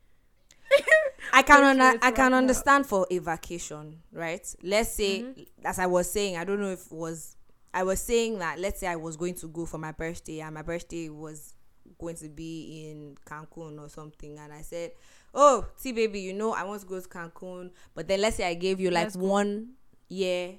[1.33, 5.65] I can true, i can understand for a vacation right let's say Mm-hmm.
[5.65, 7.35] as i was saying i don't know if it was
[7.73, 10.53] i was saying that let's say i was going to go for my birthday and
[10.53, 11.55] my birthday was
[11.99, 14.91] going to be in cancun or something and i said
[15.33, 18.45] oh see baby you know i want to go to cancun but then let's say
[18.47, 19.25] i gave you like Let's go.
[19.25, 19.69] one
[20.09, 20.55] year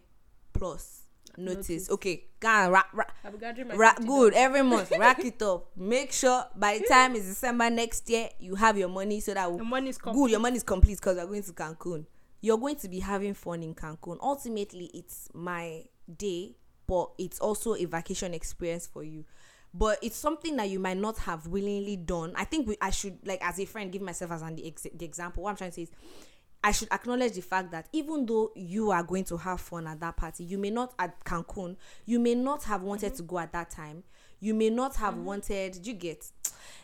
[0.53, 1.04] plus
[1.37, 1.91] notice, Notice.
[1.91, 5.68] okay and ra- ra- I'll be gathering my Ra- good every month rack it up.
[5.76, 9.49] Make sure by the time it's december next year you have your money so that
[9.49, 12.07] your money is good your money is complete because you're going to cancun.
[12.41, 14.18] You're going to be having fun in cancun.
[14.20, 15.85] Ultimately it's my
[16.18, 16.57] day
[16.87, 19.24] but it's also a vacation experience for you.
[19.72, 22.32] But it's something that you might not have willingly done.
[22.37, 25.05] I think we, i should like as a friend give myself as an ex- the
[25.05, 25.43] example.
[25.43, 25.91] What i'm trying to say is
[26.65, 30.01] I should acknowledge the fact that even though you are going to have fun at
[30.01, 33.17] that party, you may not at Cancun, you may not have wanted Mm-hmm.
[33.19, 34.03] to go at that time.
[34.41, 35.87] You may not have wanted.
[35.87, 36.25] You get.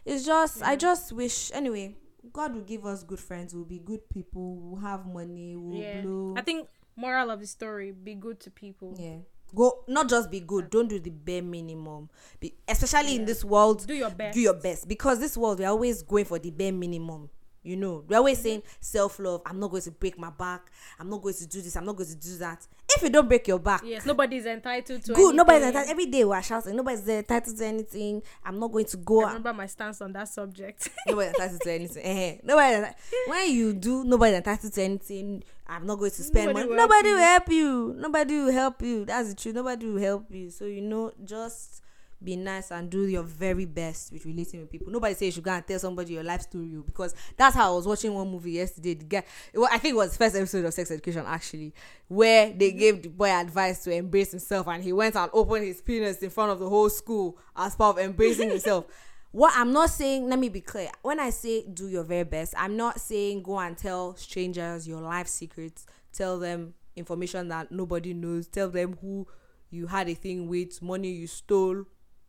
[0.05, 0.63] It's just.
[0.63, 1.51] I just wish.
[1.53, 1.97] Anyway,
[2.33, 3.55] God will give us good friends.
[3.55, 4.57] We'll be good people.
[4.57, 5.57] We'll have money.
[5.57, 6.03] We'll Yeah.
[6.03, 6.35] blow.
[6.37, 8.95] I think moral of the story: be good to people.
[8.99, 9.17] yeah.
[9.55, 9.83] Go.
[9.89, 10.71] Not just be good.
[10.71, 12.09] Don't do the bare minimum.
[12.39, 13.85] Be, especially in this world.
[13.87, 14.35] Do your best.
[14.35, 17.29] Do your best because this world we're always going for the bare minimum.
[17.63, 19.43] You know, we're always saying self love.
[19.45, 20.71] I'm not going to break my back.
[20.99, 21.77] I'm not going to do this.
[21.77, 22.67] I'm not going to do that.
[22.97, 25.13] If you don't break your back, Yes, nobody's entitled to.
[25.13, 25.35] good.
[25.37, 25.77] Nobody's anything.
[25.83, 25.91] entitled.
[25.93, 26.75] Every day we're shouting.
[26.75, 28.23] Nobody's entitled to anything.
[28.45, 29.23] I'm not going to go.
[29.25, 30.89] I remember my stance on that subject.
[31.07, 32.03] Nobody's entitled to anything.
[32.05, 32.87] Eh, Nobody.
[33.27, 35.45] When you do, nobody's entitled to anything.
[35.69, 36.69] I'm not going to spend Nobody money.
[36.71, 37.15] will help Nobody you.
[37.15, 37.95] will help you.
[37.99, 39.05] Nobody will help you.
[39.05, 39.55] That's the truth.
[39.55, 40.51] Nobody will help you.
[40.51, 41.80] So you know, just
[42.23, 44.91] be nice and do your very best with relating with people.
[44.91, 47.73] Nobody say you should go and tell somebody your life story oh, because that's how
[47.73, 48.95] I was watching one movie yesterday.
[48.95, 51.73] The guy, well, I think it was the first episode of Sex Education actually,
[52.09, 55.81] where they gave the boy advice to embrace himself, and he went and opened his
[55.81, 58.87] penis in front of the whole school as part of embracing himself.
[59.33, 60.91] What I'm not saying, let me be clear.
[61.03, 65.01] When I say do your very best, I'm not saying go and tell strangers your
[65.01, 69.29] life secrets, tell them information that nobody knows, tell them who
[69.71, 71.85] you had a thing with, money you stole,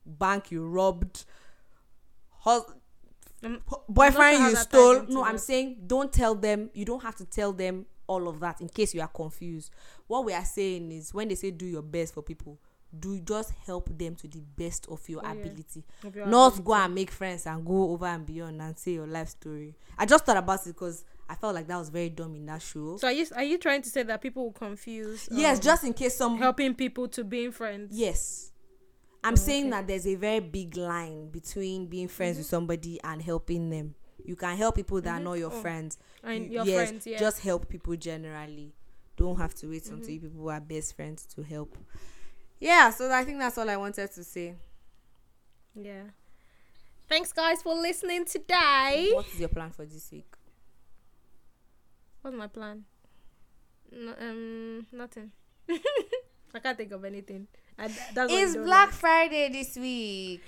[0.05, 1.25] bank you robbed,
[2.39, 2.65] hus-
[3.43, 5.03] I'm- boyfriend you stole.
[5.07, 6.69] No, I'm saying don't tell them.
[6.73, 9.71] You don't have to tell them all of that in case you are confused
[10.07, 12.59] what we are saying is when they say do your best for people
[12.99, 15.31] do just help them to the best of your Yeah.
[15.31, 15.83] ability
[16.13, 16.63] your not ability.
[16.65, 20.05] go and make friends and go over and beyond and say your life story i
[20.05, 22.97] just thought about it because i felt like that was very dumb in that show
[22.97, 25.29] So are you are you trying to say that people will confuse?
[25.31, 27.97] yes um, just in case some helping people to being friends.
[27.97, 28.50] yes
[29.23, 29.69] i'm Oh, saying okay.
[29.71, 34.35] that there's a very big line between being friends with somebody and helping them you
[34.35, 35.61] can help people that are not your Oh.
[35.61, 37.17] friends And You- your yes, friends, yeah.
[37.19, 38.73] just help people generally
[39.17, 39.93] don't have to wait Mm-hmm.
[39.95, 41.77] until you people are best friends to help
[42.59, 44.55] yeah so i think that's all i wanted to say
[45.75, 46.03] yeah.
[47.07, 49.11] Thanks guys for listening today.
[49.13, 50.25] what is your plan for this week
[52.21, 52.85] What's my plan?
[53.91, 55.31] No, um, nothing.
[56.53, 57.47] I can't think of anything.
[57.79, 58.91] I, that's it's black like.
[58.91, 60.41] friday this week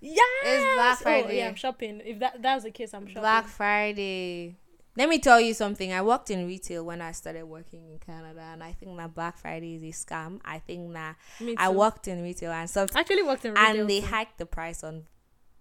[0.00, 1.38] Yeah, it's Black Oh, Friday.
[1.38, 2.00] yeah, I'm shopping.
[2.04, 3.20] If that that's the case, I'm shopping.
[3.22, 4.54] Black Friday.
[4.96, 5.92] Let me tell you something.
[5.92, 9.38] I worked in retail when I started working in Canada, and I think that Black
[9.38, 10.40] Friday is a scam.
[10.44, 11.16] I think that
[11.56, 13.80] I worked in retail, and some I actually worked in retail.
[13.80, 14.06] and they too.
[14.06, 15.02] hiked the price on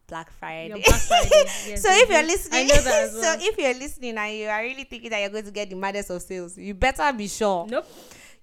[0.07, 0.83] Black Friday.
[0.85, 1.29] Black Friday.
[1.67, 3.39] Yes, so they if you're listening, I know that as well.
[3.39, 5.75] so if you're listening and you are really thinking that you're going to get the
[5.75, 7.65] maddest of sales, you better be sure.
[7.67, 7.87] Nope.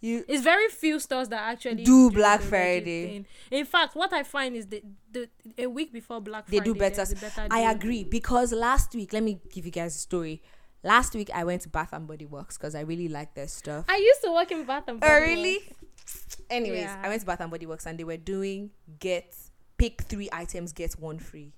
[0.04, 3.24] You It's very few stores that actually Do Black Friday.
[3.50, 6.58] In fact, what I find is the, the a week before Black Friday.
[6.58, 7.06] they do better.
[7.14, 10.42] better I agree because last week, let me give you guys a story.
[10.82, 13.86] Last week I went to Bath and Body Works because I really like their stuff.
[13.88, 15.58] I used to work in Bath and Oh, Body really?
[15.98, 16.36] Works.
[16.50, 17.00] Anyways, Yeah.
[17.02, 19.34] I went to Bath and Body Works and they were doing get
[19.78, 21.54] pick three items, get one free.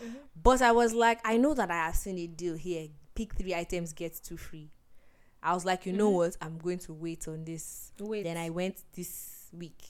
[0.00, 0.14] Mm-hmm.
[0.40, 2.86] But I was like, I know that I have seen a deal here.
[3.16, 4.70] Pick three items, get two free.
[5.42, 6.36] I was like, you know what?
[6.40, 7.92] I'm going to wait on this.
[7.98, 8.10] Mm-hmm.
[8.10, 8.22] Wait.
[8.24, 9.82] Then I went this week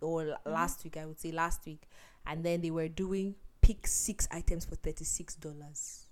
[0.00, 1.88] or l- last week, I would say last week,
[2.26, 6.06] and then they were doing pick six items for thirty six dollars,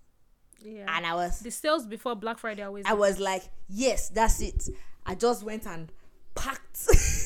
[0.64, 0.86] yeah.
[0.88, 2.86] and I was the sales before Black Friday always.
[2.86, 4.68] I was like, yes, that's it.
[5.04, 5.92] I just went and
[6.34, 6.88] packed.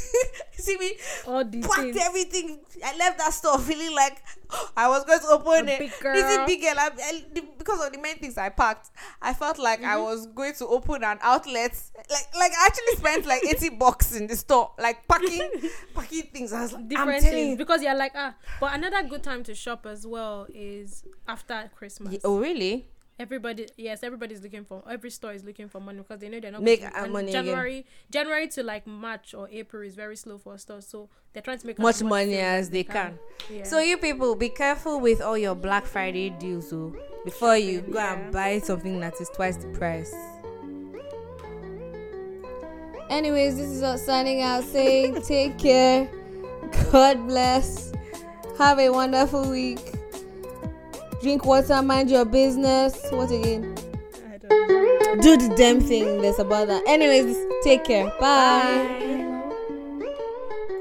[0.66, 0.92] See me?
[1.26, 2.60] all these Packed everything.
[2.84, 4.22] I left that store feeling like
[4.76, 5.78] I was going to open A it.
[5.78, 6.74] big This is big girl.
[6.78, 8.90] I, I- because of the main things I packed,
[9.20, 10.02] I felt like I Mm-hmm.
[10.04, 11.80] was going to open an outlet.
[12.10, 15.48] Like, like I actually spent like eighty bucks in the store, like packing,
[15.94, 16.52] packing things.
[16.52, 17.56] I was like, I'm different things you.
[17.56, 18.34] because you're like ah.
[18.60, 22.12] But another good time to shop as well is after Christmas.
[22.14, 22.88] Ye- Oh really?
[23.18, 24.82] Everybody, yes, everybody's looking for.
[24.90, 27.12] Every store is looking for money because they know they're not Make going to- and
[27.14, 27.44] money again.
[27.46, 31.56] January, January to like March or April is very slow for stores, so they're trying
[31.58, 33.18] to make Much money as they can.
[33.50, 33.64] Yeah.
[33.64, 36.94] So you people be careful with all your Black Friday deals, oh,
[37.24, 38.18] before you go Yeah.
[38.20, 40.14] and buy something that is twice the price.
[43.08, 46.10] Anyways, this is us signing out saying take care.
[46.92, 47.92] God bless.
[48.58, 49.92] Have a wonderful week.
[51.20, 52.96] Drink water, mind your business.
[53.10, 53.74] What again?
[54.32, 55.22] I don't know.
[55.22, 56.82] Do the damn thing that's about that.
[56.86, 58.06] Anyways, take care.
[58.20, 58.96] Bye.
[59.00, 59.25] Bye.